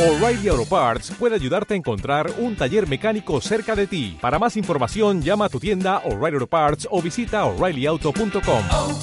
O'Reilly 0.00 0.48
Auto 0.48 0.64
Parts 0.64 1.12
puede 1.18 1.34
ayudarte 1.34 1.74
a 1.74 1.76
encontrar 1.76 2.32
un 2.38 2.56
taller 2.56 2.88
mecánico 2.88 3.38
cerca 3.42 3.76
de 3.76 3.86
ti. 3.86 4.16
Para 4.18 4.38
más 4.38 4.56
información, 4.56 5.20
llama 5.20 5.44
a 5.44 5.48
tu 5.50 5.60
tienda 5.60 5.98
O'Reilly 6.06 6.36
Auto 6.36 6.46
Parts 6.46 6.88
o 6.90 7.02
visita 7.02 7.44
oreillyauto.com. 7.44 8.62
oh, 8.72 8.98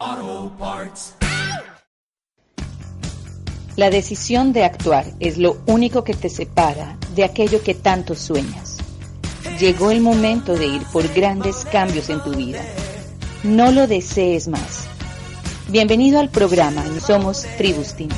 oh, 0.00 0.52
Parts. 0.58 1.14
La 3.76 3.90
decisión 3.90 4.54
de 4.54 4.64
actuar 4.64 5.04
es 5.20 5.36
lo 5.36 5.58
único 5.66 6.02
que 6.04 6.14
te 6.14 6.30
separa 6.30 6.96
de 7.14 7.24
aquello 7.24 7.62
que 7.62 7.74
tanto 7.74 8.14
sueñas. 8.14 8.78
Llegó 9.58 9.90
el 9.90 10.00
momento 10.00 10.54
de 10.54 10.68
ir 10.68 10.82
por 10.90 11.06
grandes 11.12 11.66
cambios 11.66 12.08
en 12.08 12.24
tu 12.24 12.30
vida. 12.30 12.62
No 13.42 13.72
lo 13.72 13.86
desees 13.86 14.48
más. 14.48 14.89
Bienvenido 15.70 16.18
al 16.18 16.30
programa 16.30 16.82
Somos 16.98 17.46
Tribustin. 17.56 18.08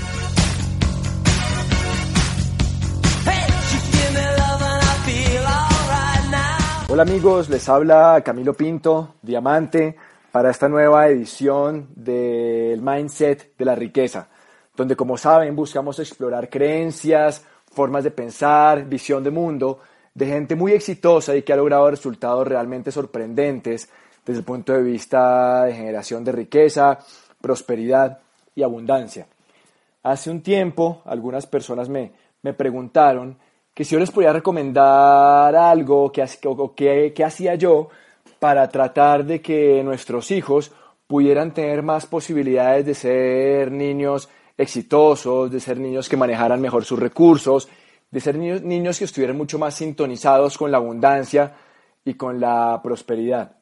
Hola 6.88 7.02
amigos, 7.02 7.50
les 7.50 7.68
habla 7.68 8.22
Camilo 8.24 8.54
Pinto, 8.54 9.16
Diamante, 9.20 9.96
para 10.30 10.50
esta 10.50 10.66
nueva 10.70 11.08
edición 11.08 11.88
del 11.94 12.80
Mindset 12.80 13.54
de 13.58 13.64
la 13.66 13.74
Riqueza, 13.74 14.28
donde 14.74 14.96
como 14.96 15.18
saben 15.18 15.54
buscamos 15.54 15.98
explorar 15.98 16.48
creencias, 16.48 17.44
formas 17.70 18.04
de 18.04 18.12
pensar, 18.12 18.86
visión 18.86 19.22
de 19.22 19.30
mundo 19.30 19.80
de 20.14 20.26
gente 20.26 20.54
muy 20.54 20.72
exitosa 20.72 21.36
y 21.36 21.42
que 21.42 21.52
ha 21.52 21.56
logrado 21.56 21.90
resultados 21.90 22.46
realmente 22.46 22.90
sorprendentes 22.90 23.90
desde 24.24 24.40
el 24.40 24.44
punto 24.44 24.72
de 24.72 24.82
vista 24.82 25.64
de 25.64 25.74
generación 25.74 26.24
de 26.24 26.32
riqueza, 26.32 26.98
prosperidad 27.42 28.20
y 28.54 28.62
abundancia. 28.62 29.26
Hace 30.02 30.30
un 30.30 30.40
tiempo 30.40 31.02
algunas 31.04 31.46
personas 31.46 31.90
me, 31.90 32.12
me 32.42 32.54
preguntaron 32.54 33.36
que 33.74 33.84
si 33.84 33.94
yo 33.94 34.00
les 34.00 34.10
podía 34.10 34.32
recomendar 34.32 35.54
algo 35.54 36.12
que, 36.12 36.24
o 36.44 36.74
que, 36.74 37.24
hacía 37.24 37.54
yo 37.54 37.88
para 38.38 38.68
tratar 38.68 39.24
de 39.24 39.40
que 39.40 39.82
nuestros 39.82 40.30
hijos 40.30 40.72
pudieran 41.06 41.54
tener 41.54 41.82
más 41.82 42.06
posibilidades 42.06 42.84
de 42.84 42.94
ser 42.94 43.70
niños 43.70 44.28
exitosos, 44.56 45.50
de 45.50 45.60
ser 45.60 45.78
niños 45.78 46.08
que 46.08 46.16
manejaran 46.16 46.60
mejor 46.60 46.84
sus 46.84 46.98
recursos, 46.98 47.68
de 48.10 48.20
ser 48.20 48.36
niños, 48.36 48.62
niños 48.62 48.98
que 48.98 49.06
estuvieran 49.06 49.36
mucho 49.36 49.58
más 49.58 49.74
sintonizados 49.74 50.58
con 50.58 50.70
la 50.70 50.78
abundancia 50.78 51.54
y 52.04 52.14
con 52.14 52.40
la 52.40 52.80
prosperidad. 52.82 53.56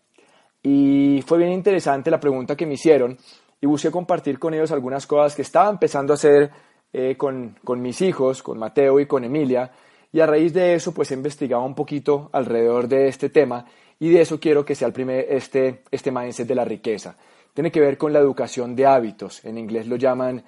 Y 0.63 1.23
fue 1.27 1.39
bien 1.39 1.53
interesante 1.53 2.11
la 2.11 2.21
pregunta 2.21 2.57
que 2.57 2.67
me 2.67 2.75
hicieron 2.75 3.17
y 3.61 3.67
busqué 3.67 3.91
compartir 3.91 4.39
con 4.39 4.55
ellos 4.55 4.73
algunas 4.73 5.07
cosas 5.07 5.35
que 5.35 5.43
estaba 5.43 5.71
empezando 5.71 6.13
a 6.13 6.15
hacer 6.15 6.51
eh, 6.93 7.17
con, 7.17 7.57
con 7.65 7.81
mis 7.81 8.01
hijos, 8.03 8.43
con 8.43 8.59
Mateo 8.59 9.01
y 9.01 9.07
con 9.07 9.25
Emilia, 9.25 9.71
y 10.13 10.21
a 10.21 10.27
raíz 10.27 10.53
de 10.53 10.75
eso, 10.75 10.93
pues 10.93 11.11
he 11.11 11.15
investigado 11.15 11.63
un 11.63 11.75
poquito 11.75 12.31
alrededor 12.33 12.89
de 12.89 13.09
este 13.09 13.29
tema 13.29 13.65
y 14.01 14.09
de 14.09 14.23
eso 14.23 14.41
quiero 14.41 14.65
que 14.65 14.75
sea 14.75 14.89
el 14.89 14.93
primer, 14.93 15.27
este, 15.29 15.83
este 15.91 16.11
mindset 16.11 16.49
de 16.49 16.55
la 16.55 16.65
riqueza. 16.65 17.17
Tiene 17.55 17.71
que 17.71 17.81
ver 17.81 17.97
con 17.97 18.13
la 18.13 18.19
educación 18.19 18.75
de 18.75 18.87
hábitos. 18.87 19.45
En 19.45 19.59
inglés 19.59 19.87
lo 19.87 19.97
llaman 19.97 20.43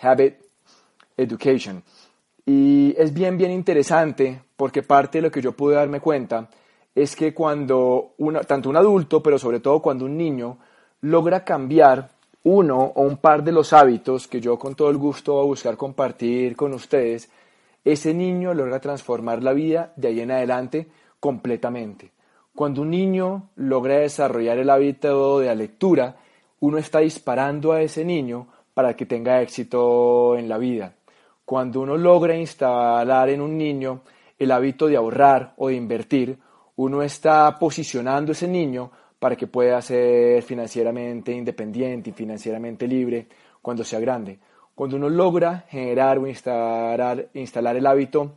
habit 0.00 0.34
education. 1.16 1.82
Y 2.46 2.94
es 2.98 3.12
bien, 3.12 3.36
bien 3.36 3.52
interesante 3.52 4.42
porque 4.56 4.82
parte 4.82 5.18
de 5.18 5.22
lo 5.22 5.30
que 5.30 5.40
yo 5.40 5.52
pude 5.52 5.76
darme 5.76 6.00
cuenta 6.00 6.48
es 6.94 7.14
que 7.14 7.34
cuando 7.34 8.14
una, 8.18 8.40
tanto 8.42 8.68
un 8.68 8.76
adulto, 8.76 9.22
pero 9.22 9.38
sobre 9.38 9.60
todo 9.60 9.80
cuando 9.80 10.04
un 10.04 10.16
niño 10.16 10.58
logra 11.00 11.44
cambiar 11.44 12.10
uno 12.44 12.92
o 12.94 13.02
un 13.02 13.16
par 13.16 13.42
de 13.42 13.52
los 13.52 13.72
hábitos 13.72 14.28
que 14.28 14.40
yo 14.40 14.58
con 14.58 14.74
todo 14.74 14.90
el 14.90 14.98
gusto 14.98 15.34
voy 15.34 15.42
a 15.42 15.46
buscar 15.46 15.76
compartir 15.76 16.54
con 16.56 16.74
ustedes, 16.74 17.30
ese 17.84 18.14
niño 18.14 18.54
logra 18.54 18.80
transformar 18.80 19.42
la 19.42 19.52
vida 19.52 19.92
de 19.96 20.08
ahí 20.08 20.20
en 20.20 20.30
adelante 20.30 20.86
completamente. 21.20 22.12
Cuando 22.54 22.82
un 22.82 22.90
niño 22.90 23.50
logra 23.56 23.98
desarrollar 23.98 24.58
el 24.58 24.70
hábito 24.70 25.40
de 25.40 25.46
la 25.46 25.54
lectura, 25.54 26.16
uno 26.60 26.78
está 26.78 27.00
disparando 27.00 27.72
a 27.72 27.80
ese 27.80 28.04
niño 28.04 28.46
para 28.74 28.94
que 28.94 29.06
tenga 29.06 29.40
éxito 29.40 30.36
en 30.36 30.48
la 30.48 30.58
vida. 30.58 30.94
Cuando 31.44 31.80
uno 31.80 31.96
logra 31.96 32.36
instalar 32.36 33.28
en 33.30 33.40
un 33.40 33.56
niño 33.56 34.02
el 34.38 34.50
hábito 34.50 34.86
de 34.86 34.96
ahorrar 34.96 35.54
o 35.56 35.68
de 35.68 35.74
invertir, 35.74 36.38
uno 36.76 37.02
está 37.02 37.58
posicionando 37.58 38.32
a 38.32 38.34
ese 38.34 38.48
niño 38.48 38.90
para 39.24 39.36
que 39.36 39.46
pueda 39.46 39.80
ser 39.80 40.42
financieramente 40.42 41.32
independiente 41.32 42.10
y 42.10 42.12
financieramente 42.12 42.86
libre 42.86 43.26
cuando 43.62 43.82
sea 43.82 43.98
grande. 43.98 44.38
Cuando 44.74 44.96
uno 44.96 45.08
logra 45.08 45.64
generar 45.70 46.18
o 46.18 46.26
instalar, 46.26 47.30
instalar 47.32 47.74
el 47.74 47.86
hábito 47.86 48.32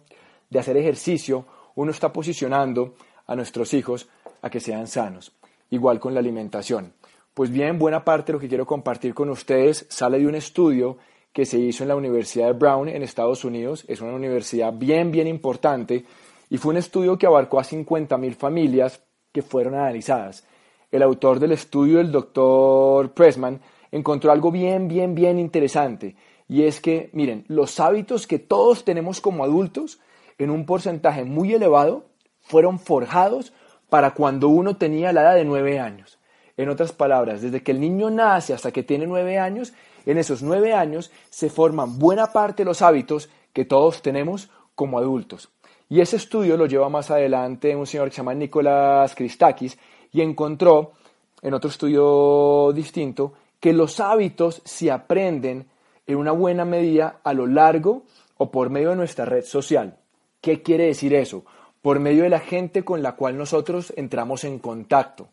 de 0.49 0.59
hacer 0.59 0.77
ejercicio, 0.77 1.45
uno 1.75 1.91
está 1.91 2.13
posicionando 2.13 2.95
a 3.25 3.35
nuestros 3.35 3.73
hijos 3.73 4.07
a 4.41 4.49
que 4.49 4.61
sean 4.61 4.87
sanos. 4.87 5.33
Igual 5.71 5.99
con 5.99 6.13
la 6.13 6.21
alimentación. 6.21 6.93
Pues 7.33 7.51
bien, 7.51 7.77
buena 7.77 8.05
parte 8.05 8.27
de 8.27 8.37
lo 8.37 8.39
que 8.39 8.47
quiero 8.47 8.65
compartir 8.65 9.13
con 9.13 9.29
ustedes 9.29 9.87
sale 9.89 10.19
de 10.19 10.27
un 10.27 10.35
estudio 10.35 10.99
que 11.33 11.45
se 11.45 11.59
hizo 11.59 11.83
en 11.83 11.89
la 11.89 11.97
Universidad 11.97 12.45
de 12.47 12.53
Brown 12.53 12.87
en 12.87 13.03
Estados 13.03 13.43
Unidos. 13.43 13.83
Es 13.89 13.99
una 13.99 14.13
universidad 14.13 14.71
bien, 14.71 15.11
bien 15.11 15.27
importante 15.27 16.05
y 16.49 16.57
fue 16.57 16.71
un 16.71 16.77
estudio 16.77 17.17
que 17.17 17.27
abarcó 17.27 17.59
a 17.59 17.65
50.000 17.65 18.35
familias 18.35 19.01
que 19.33 19.41
fueron 19.41 19.75
analizadas. 19.75 20.45
El 20.91 21.03
autor 21.03 21.39
del 21.39 21.51
estudio, 21.51 21.99
el 21.99 22.11
doctor 22.11 23.13
Pressman, 23.13 23.59
encontró 23.91 24.31
algo 24.31 24.51
bien, 24.51 24.87
bien, 24.87 25.15
bien 25.15 25.39
interesante. 25.39 26.15
Y 26.47 26.63
es 26.63 26.79
que, 26.79 27.09
miren, 27.13 27.43
los 27.47 27.79
hábitos 27.79 28.25
que 28.25 28.39
todos 28.39 28.85
tenemos 28.85 29.19
como 29.19 29.43
adultos, 29.43 29.99
en 30.37 30.49
un 30.49 30.65
porcentaje 30.65 31.25
muy 31.25 31.53
elevado, 31.53 32.05
fueron 32.39 32.79
forjados 32.79 33.53
para 33.89 34.13
cuando 34.13 34.47
uno 34.47 34.77
tenía 34.77 35.11
la 35.11 35.21
edad 35.21 35.35
de 35.35 35.45
nueve 35.45 35.79
años. 35.79 36.19
En 36.55 36.69
otras 36.69 36.91
palabras, 36.91 37.41
desde 37.41 37.61
que 37.61 37.71
el 37.71 37.79
niño 37.79 38.09
nace 38.09 38.53
hasta 38.53 38.71
que 38.71 38.83
tiene 38.83 39.05
nueve 39.05 39.37
años, 39.37 39.73
en 40.05 40.17
esos 40.17 40.41
nueve 40.41 40.73
años 40.73 41.11
se 41.29 41.49
forman 41.49 41.99
buena 41.99 42.27
parte 42.27 42.63
de 42.63 42.67
los 42.67 42.81
hábitos 42.81 43.29
que 43.53 43.65
todos 43.65 44.01
tenemos 44.01 44.49
como 44.73 44.97
adultos. 44.97 45.49
Y 45.89 46.01
ese 46.01 46.15
estudio 46.15 46.57
lo 46.57 46.65
lleva 46.65 46.89
más 46.89 47.11
adelante 47.11 47.75
un 47.75 47.85
señor 47.85 48.09
que 48.09 48.15
se 48.15 48.17
llama 48.17 48.33
Nicolás 48.33 49.15
Christakis 49.15 49.77
y 50.11 50.21
encontró, 50.21 50.93
en 51.41 51.53
otro 51.53 51.69
estudio 51.69 52.71
distinto, 52.73 53.33
que 53.59 53.73
los 53.73 53.99
hábitos 53.99 54.61
se 54.65 54.91
aprenden 54.91 55.67
en 56.05 56.15
una 56.15 56.31
buena 56.31 56.65
medida 56.65 57.19
a 57.23 57.33
lo 57.33 57.47
largo 57.47 58.03
o 58.37 58.49
por 58.49 58.69
medio 58.69 58.91
de 58.91 58.95
nuestra 58.95 59.25
red 59.25 59.43
social. 59.43 59.97
¿Qué 60.41 60.61
quiere 60.61 60.85
decir 60.85 61.13
eso? 61.13 61.43
Por 61.81 61.99
medio 61.99 62.23
de 62.23 62.29
la 62.29 62.39
gente 62.39 62.83
con 62.83 63.01
la 63.01 63.13
cual 63.13 63.37
nosotros 63.37 63.93
entramos 63.95 64.43
en 64.43 64.59
contacto. 64.59 65.27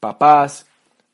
Papás, 0.00 0.66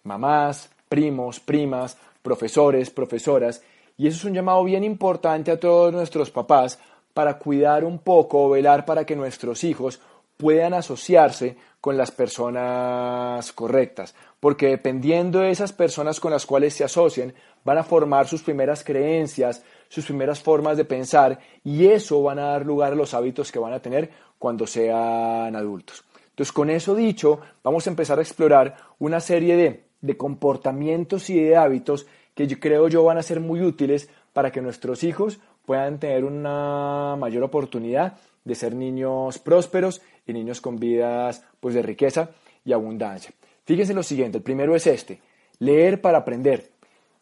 mamás, 0.05 0.71
primos, 0.89 1.41
primas, 1.41 1.97
profesores, 2.23 2.91
profesoras. 2.91 3.63
Y 3.97 4.07
eso 4.07 4.19
es 4.19 4.25
un 4.25 4.35
llamado 4.35 4.63
bien 4.65 4.85
importante 4.85 5.51
a 5.51 5.61
todos 5.61 5.93
nuestros 5.93 6.31
papás 6.31 6.79
para 7.15 7.39
cuidar 7.39 7.85
un 7.85 7.99
poco 7.99 8.45
o 8.45 8.51
velar 8.51 8.85
para 8.85 9.05
que 9.05 9.17
nuestros 9.17 9.65
hijos 9.65 10.01
puedan 10.43 10.75
asociarse 10.75 11.57
con 11.81 11.97
las 11.97 12.11
personas 12.11 13.53
correctas, 13.53 14.13
porque 14.41 14.67
dependiendo 14.67 15.39
de 15.39 15.53
esas 15.53 15.73
personas 15.73 16.19
con 16.19 16.33
las 16.33 16.47
cuales 16.47 16.75
se 16.75 16.83
asocien, 16.83 17.33
van 17.65 17.79
a 17.79 17.85
formar 17.85 18.27
sus 18.27 18.43
primeras 18.43 18.83
creencias, 18.83 19.63
sus 19.89 20.05
primeras 20.05 20.41
formas 20.41 20.77
de 20.77 20.85
pensar 20.85 21.39
y 21.63 21.87
eso 21.87 22.21
van 22.25 22.41
a 22.41 22.49
dar 22.49 22.67
lugar 22.67 22.93
a 22.93 22.97
los 22.97 23.15
hábitos 23.15 23.53
que 23.53 23.61
van 23.61 23.73
a 23.73 23.79
tener 23.79 24.11
cuando 24.37 24.67
sean 24.67 25.55
adultos. 25.55 26.05
Entonces, 26.31 26.51
con 26.51 26.71
eso 26.71 26.97
dicho, 26.97 27.39
vamos 27.63 27.87
a 27.87 27.91
empezar 27.91 28.19
a 28.19 28.23
explorar 28.23 28.75
una 28.99 29.21
serie 29.21 29.57
de, 29.57 29.85
de 30.01 30.17
comportamientos 30.17 31.31
y 31.31 31.41
de 31.41 31.57
hábitos 31.57 32.05
que 32.35 32.49
creo 32.59 32.89
yo 32.89 33.05
van 33.05 33.19
a 33.19 33.23
ser 33.23 33.39
muy 33.39 33.63
útiles 33.63 34.09
para 34.33 34.51
que 34.51 34.61
nuestros 34.61 35.05
hijos 35.05 35.39
puedan 35.65 36.01
tener 36.01 36.25
una 36.25 37.15
mayor 37.17 37.45
oportunidad 37.45 38.19
de 38.45 38.55
ser 38.55 38.75
niños 38.75 39.39
prósperos 39.39 40.03
y 40.27 40.33
niños 40.33 40.61
con 40.61 40.77
vidas 40.77 41.45
pues, 41.61 41.75
de 41.75 41.83
riqueza 41.83 42.31
y 42.65 42.73
abundancia. 42.73 43.33
Fíjense 43.65 43.95
lo 43.95 44.03
siguiente, 44.03 44.39
el 44.39 44.45
primero 44.45 44.75
es 44.75 44.87
este, 44.87 45.21
leer 45.59 46.01
para 46.01 46.19
aprender. 46.19 46.71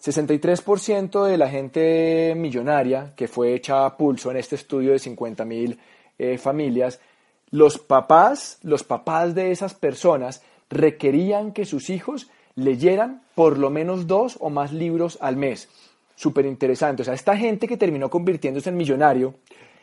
63% 0.03 1.27
de 1.27 1.37
la 1.37 1.49
gente 1.49 2.35
millonaria 2.35 3.13
que 3.15 3.29
fue 3.29 3.55
hecha 3.55 3.85
a 3.85 3.97
pulso 3.97 4.31
en 4.31 4.39
este 4.39 4.57
estudio 4.57 4.93
de 4.93 4.99
50.000 4.99 5.77
eh, 6.19 6.39
familias, 6.39 7.01
los 7.51 7.79
papás, 7.79 8.59
los 8.63 8.83
papás 8.83 9.35
de 9.35 9.51
esas 9.51 9.75
personas 9.75 10.43
requerían 10.71 11.53
que 11.53 11.67
sus 11.67 11.91
hijos 11.91 12.31
leyeran 12.55 13.23
por 13.35 13.59
lo 13.59 13.71
menos 13.71 14.07
dos 14.07 14.37
o 14.41 14.51
más 14.51 14.73
libros 14.73 15.19
al 15.21 15.37
mes. 15.37 15.69
Súper 16.15 16.47
interesante. 16.47 17.03
O 17.03 17.05
sea, 17.05 17.15
esta 17.15 17.37
gente 17.37 17.67
que 17.67 17.77
terminó 17.77 18.09
convirtiéndose 18.09 18.71
en 18.71 18.77
millonario 18.77 19.35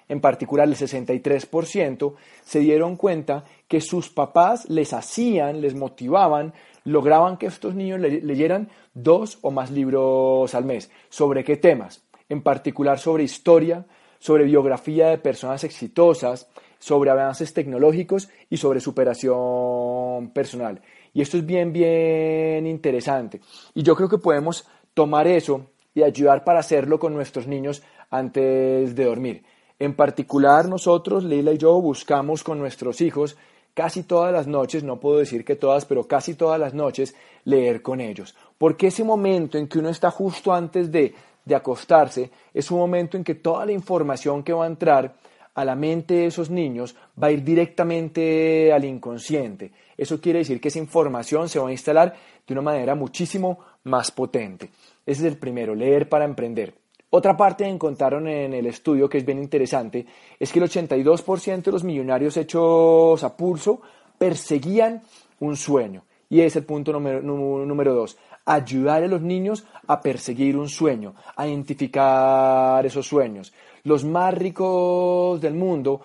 en 0.10 0.22
particular 0.22 0.68
el 0.68 0.76
63%, 0.76 2.14
se 2.44 2.60
dieron 2.60 2.96
cuenta 2.96 3.44
que 3.68 3.82
sus 3.82 4.10
papás 4.10 4.70
les 4.70 4.94
hacían, 4.94 5.62
les 5.62 5.76
motivaban, 5.76 6.54
lograban 6.84 7.38
que 7.38 7.48
estos 7.48 7.76
niños 7.76 8.00
leyeran 8.00 8.70
dos 8.94 9.40
o 9.42 9.52
más 9.52 9.72
libros 9.72 10.56
al 10.56 10.66
mes. 10.66 10.90
¿Sobre 11.10 11.44
qué 11.44 11.58
temas? 11.58 12.04
En 12.30 12.42
particular 12.42 13.00
sobre 13.00 13.24
historia, 13.24 13.86
sobre 14.20 14.46
biografía 14.46 15.10
de 15.10 15.18
personas 15.18 15.64
exitosas, 15.64 16.48
sobre 16.80 17.10
avances 17.10 17.54
tecnológicos 17.54 18.30
y 18.50 18.58
sobre 18.58 18.80
superación 18.80 20.32
personal. 20.32 20.82
Y 21.14 21.22
esto 21.22 21.38
es 21.38 21.46
bien, 21.46 21.74
bien 21.74 22.68
interesante. 22.68 23.42
Y 23.74 23.84
yo 23.84 23.96
creo 23.96 24.10
que 24.10 24.18
podemos 24.18 24.68
tomar 24.94 25.28
eso 25.28 25.68
y 25.94 26.04
ayudar 26.04 26.44
para 26.44 26.60
hacerlo 26.60 27.00
con 27.00 27.14
nuestros 27.14 27.48
niños 27.48 27.82
antes 28.10 28.96
de 28.96 29.06
dormir. 29.06 29.44
En 29.80 29.94
particular, 29.96 30.68
nosotros, 30.68 31.24
Leila 31.24 31.52
y 31.52 31.58
yo, 31.58 31.80
buscamos 31.82 32.44
con 32.44 32.58
nuestros 32.60 33.02
hijos 33.02 33.38
casi 33.74 34.02
todas 34.02 34.34
las 34.34 34.48
noches, 34.48 34.84
no 34.84 35.00
puedo 35.00 35.20
decir 35.20 35.46
que 35.46 35.56
todas, 35.56 35.86
pero 35.86 36.08
casi 36.08 36.34
todas 36.34 36.60
las 36.60 36.74
noches, 36.74 37.14
leer 37.46 37.84
con 37.84 38.02
ellos. 38.02 38.36
Porque 38.58 38.88
ese 38.88 39.04
momento 39.04 39.60
en 39.60 39.68
que 39.68 39.78
uno 39.78 39.90
está 39.90 40.10
justo 40.10 40.52
antes 40.52 40.92
de, 40.92 41.14
de 41.46 41.56
acostarse 41.56 42.32
es 42.56 42.72
un 42.72 42.80
momento 42.80 43.18
en 43.18 43.24
que 43.24 43.36
toda 43.36 43.68
la 43.68 43.72
información 43.72 44.42
que 44.42 44.52
va 44.52 44.64
a 44.64 44.68
entrar 44.68 45.16
a 45.54 45.64
la 45.64 45.76
mente 45.76 46.16
de 46.16 46.26
esos 46.26 46.50
niños 46.50 46.96
va 47.22 47.28
a 47.28 47.32
ir 47.32 47.44
directamente 47.44 48.74
al 48.74 48.84
inconsciente. 48.84 49.72
Eso 49.96 50.20
quiere 50.20 50.40
decir 50.40 50.60
que 50.60 50.70
esa 50.70 50.80
información 50.80 51.48
se 51.48 51.60
va 51.60 51.70
a 51.70 51.72
instalar 51.72 52.16
de 52.48 52.54
una 52.54 52.62
manera 52.62 52.96
muchísimo 52.96 53.60
más 53.84 54.12
potente. 54.12 54.70
Ese 55.06 55.22
es 55.22 55.34
el 55.34 55.38
primero, 55.38 55.74
leer 55.74 56.10
para 56.10 56.26
emprender. 56.26 56.74
Otra 57.10 57.38
parte 57.38 57.64
que 57.64 57.70
encontraron 57.70 58.28
en 58.28 58.54
el 58.54 58.66
estudio 58.68 59.10
que 59.10 59.20
es 59.20 59.26
bien 59.26 59.40
interesante 59.40 60.06
es 60.40 60.52
que 60.52 60.60
el 60.60 60.66
82% 60.66 61.64
de 61.64 61.72
los 61.72 61.84
millonarios 61.84 62.36
hechos 62.38 63.24
a 63.24 63.36
pulso 63.36 63.82
perseguían 64.18 65.02
un 65.40 65.56
sueño. 65.56 66.04
Y 66.30 66.42
es 66.42 66.56
el 66.58 66.66
punto 66.66 66.92
número, 66.92 67.22
número 67.22 67.94
dos. 67.94 68.18
Ayudar 68.46 69.04
a 69.04 69.08
los 69.08 69.22
niños 69.22 69.66
a 69.88 70.02
perseguir 70.02 70.58
un 70.58 70.68
sueño, 70.68 71.16
a 71.36 71.48
identificar 71.48 72.86
esos 72.86 73.08
sueños 73.08 73.54
los 73.88 74.04
más 74.04 74.34
ricos 74.34 75.40
del 75.40 75.54
mundo 75.54 76.02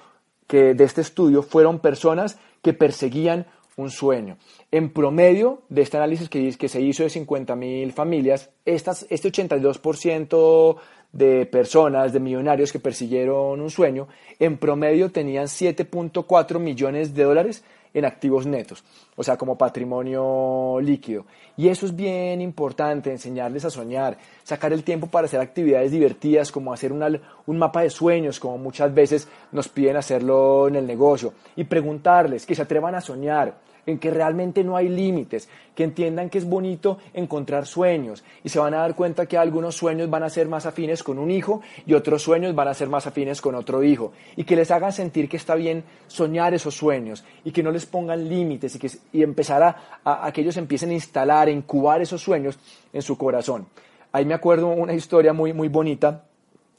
que 0.46 0.74
de 0.74 0.84
este 0.84 1.00
estudio 1.00 1.42
fueron 1.42 1.80
personas 1.80 2.38
que 2.62 2.72
perseguían 2.72 3.46
un 3.76 3.90
sueño. 3.90 4.36
En 4.70 4.90
promedio 4.90 5.62
de 5.68 5.82
este 5.82 5.96
análisis 5.96 6.28
que, 6.28 6.68
se 6.68 6.80
hizo 6.80 7.02
de 7.02 7.08
50.000 7.08 7.92
familias, 7.92 8.50
estas, 8.64 9.06
este 9.10 9.32
82% 9.32 10.76
de 11.12 11.46
personas, 11.46 12.12
de 12.12 12.20
millonarios 12.20 12.72
que 12.72 12.78
persiguieron 12.78 13.60
un 13.60 13.70
sueño, 13.70 14.08
en 14.38 14.56
promedio 14.56 15.10
tenían 15.10 15.46
7.4 15.46 16.58
millones 16.58 17.14
de 17.14 17.22
dólares 17.24 17.64
en 17.94 18.04
activos 18.04 18.46
netos, 18.46 18.82
o 19.16 19.22
sea, 19.22 19.36
como 19.36 19.56
patrimonio 19.58 20.78
líquido. 20.80 21.26
Y 21.56 21.68
eso 21.68 21.86
es 21.86 21.94
bien 21.94 22.40
importante, 22.40 23.10
enseñarles 23.10 23.64
a 23.64 23.70
soñar, 23.70 24.16
sacar 24.42 24.72
el 24.72 24.84
tiempo 24.84 25.06
para 25.06 25.26
hacer 25.26 25.40
actividades 25.40 25.90
divertidas, 25.90 26.50
como 26.50 26.72
hacer 26.72 26.92
un 26.92 27.58
mapa 27.58 27.82
de 27.82 27.90
sueños, 27.90 28.40
como 28.40 28.58
muchas 28.58 28.92
veces 28.94 29.28
nos 29.52 29.68
piden 29.68 29.96
hacerlo 29.96 30.68
en 30.68 30.76
el 30.76 30.86
negocio, 30.86 31.34
y 31.56 31.64
preguntarles 31.64 32.46
que 32.46 32.54
se 32.54 32.62
atrevan 32.62 32.94
a 32.94 33.00
soñar, 33.00 33.54
en 33.86 33.98
que 33.98 34.10
realmente 34.10 34.62
no 34.62 34.76
hay 34.76 34.88
límites, 34.88 35.48
que 35.74 35.84
entiendan 35.84 36.30
que 36.30 36.38
es 36.38 36.44
bonito 36.44 36.98
encontrar 37.14 37.66
sueños 37.66 38.22
y 38.44 38.48
se 38.48 38.58
van 38.58 38.74
a 38.74 38.78
dar 38.78 38.94
cuenta 38.94 39.26
que 39.26 39.36
algunos 39.36 39.76
sueños 39.76 40.08
van 40.08 40.22
a 40.22 40.30
ser 40.30 40.48
más 40.48 40.66
afines 40.66 41.02
con 41.02 41.18
un 41.18 41.30
hijo 41.30 41.62
y 41.86 41.94
otros 41.94 42.22
sueños 42.22 42.54
van 42.54 42.68
a 42.68 42.74
ser 42.74 42.88
más 42.88 43.06
afines 43.06 43.40
con 43.40 43.54
otro 43.54 43.82
hijo 43.82 44.12
y 44.36 44.44
que 44.44 44.56
les 44.56 44.70
hagan 44.70 44.92
sentir 44.92 45.28
que 45.28 45.36
está 45.36 45.54
bien 45.54 45.84
soñar 46.06 46.54
esos 46.54 46.74
sueños 46.74 47.24
y 47.44 47.50
que 47.50 47.62
no 47.62 47.70
les 47.70 47.86
pongan 47.86 48.28
límites 48.28 48.76
y 48.76 48.78
que 48.78 48.90
y 49.12 49.22
empezar 49.22 49.76
a, 50.04 50.32
que 50.32 50.42
ellos 50.42 50.56
empiecen 50.56 50.90
a 50.90 50.94
instalar, 50.94 51.48
a 51.48 51.50
incubar 51.50 52.00
esos 52.02 52.22
sueños 52.22 52.58
en 52.92 53.02
su 53.02 53.16
corazón. 53.18 53.66
Ahí 54.12 54.24
me 54.24 54.34
acuerdo 54.34 54.68
una 54.68 54.92
historia 54.92 55.32
muy, 55.32 55.52
muy 55.52 55.68
bonita. 55.68 56.24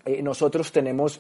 Eh, 0.06 0.22
nosotros 0.22 0.72
tenemos 0.72 1.20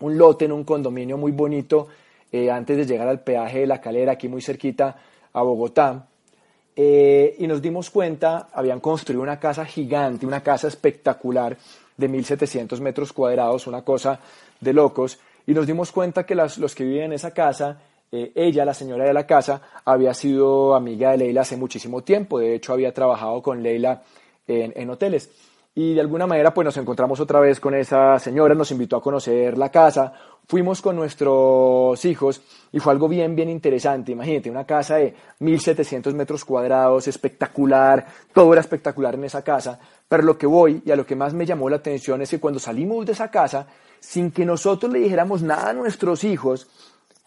un 0.00 0.16
lote 0.16 0.46
en 0.46 0.52
un 0.52 0.64
condominio 0.64 1.18
muy 1.18 1.32
bonito 1.32 1.88
eh, 2.30 2.50
antes 2.50 2.76
de 2.76 2.86
llegar 2.86 3.08
al 3.08 3.20
peaje 3.20 3.60
de 3.60 3.66
la 3.66 3.80
calera, 3.80 4.12
aquí 4.12 4.28
muy 4.28 4.40
cerquita 4.40 4.96
a 5.32 5.42
Bogotá, 5.42 6.06
eh, 6.74 7.36
y 7.38 7.46
nos 7.46 7.60
dimos 7.60 7.90
cuenta, 7.90 8.48
habían 8.52 8.80
construido 8.80 9.22
una 9.22 9.38
casa 9.38 9.64
gigante, 9.64 10.26
una 10.26 10.42
casa 10.42 10.68
espectacular 10.68 11.56
de 11.96 12.08
1.700 12.08 12.80
metros 12.80 13.12
cuadrados, 13.12 13.66
una 13.66 13.82
cosa 13.82 14.18
de 14.60 14.72
locos, 14.72 15.18
y 15.46 15.52
nos 15.52 15.66
dimos 15.66 15.92
cuenta 15.92 16.24
que 16.24 16.34
los 16.34 16.74
que 16.74 16.84
viven 16.84 17.04
en 17.04 17.12
esa 17.12 17.32
casa, 17.32 17.78
eh, 18.10 18.32
ella, 18.34 18.64
la 18.64 18.74
señora 18.74 19.04
de 19.04 19.12
la 19.12 19.26
casa, 19.26 19.60
había 19.84 20.14
sido 20.14 20.74
amiga 20.74 21.10
de 21.10 21.18
Leila 21.18 21.42
hace 21.42 21.56
muchísimo 21.56 22.02
tiempo, 22.02 22.38
de 22.38 22.54
hecho 22.54 22.72
había 22.72 22.94
trabajado 22.94 23.42
con 23.42 23.62
Leila 23.62 24.02
en, 24.46 24.72
en 24.74 24.90
hoteles. 24.90 25.30
Y 25.74 25.94
de 25.94 26.00
alguna 26.02 26.26
manera 26.26 26.52
pues 26.52 26.66
nos 26.66 26.76
encontramos 26.76 27.18
otra 27.20 27.40
vez 27.40 27.58
con 27.58 27.74
esa 27.74 28.18
señora, 28.18 28.54
nos 28.54 28.70
invitó 28.70 28.96
a 28.96 29.02
conocer 29.02 29.56
la 29.56 29.70
casa, 29.70 30.12
fuimos 30.46 30.82
con 30.82 30.96
nuestros 30.96 32.04
hijos 32.04 32.42
y 32.72 32.78
fue 32.78 32.92
algo 32.92 33.08
bien, 33.08 33.34
bien 33.34 33.48
interesante. 33.48 34.12
Imagínate, 34.12 34.50
una 34.50 34.66
casa 34.66 34.96
de 34.96 35.14
1700 35.38 36.12
metros 36.12 36.44
cuadrados, 36.44 37.08
espectacular, 37.08 38.06
todo 38.34 38.52
era 38.52 38.60
espectacular 38.60 39.14
en 39.14 39.24
esa 39.24 39.42
casa. 39.42 39.78
Pero 40.06 40.24
lo 40.24 40.36
que 40.36 40.46
voy 40.46 40.82
y 40.84 40.90
a 40.90 40.96
lo 40.96 41.06
que 41.06 41.16
más 41.16 41.32
me 41.32 41.46
llamó 41.46 41.70
la 41.70 41.76
atención 41.76 42.20
es 42.20 42.28
que 42.28 42.40
cuando 42.40 42.60
salimos 42.60 43.06
de 43.06 43.12
esa 43.12 43.30
casa, 43.30 43.66
sin 43.98 44.30
que 44.30 44.44
nosotros 44.44 44.92
le 44.92 44.98
dijéramos 44.98 45.42
nada 45.42 45.70
a 45.70 45.72
nuestros 45.72 46.22
hijos, 46.24 46.68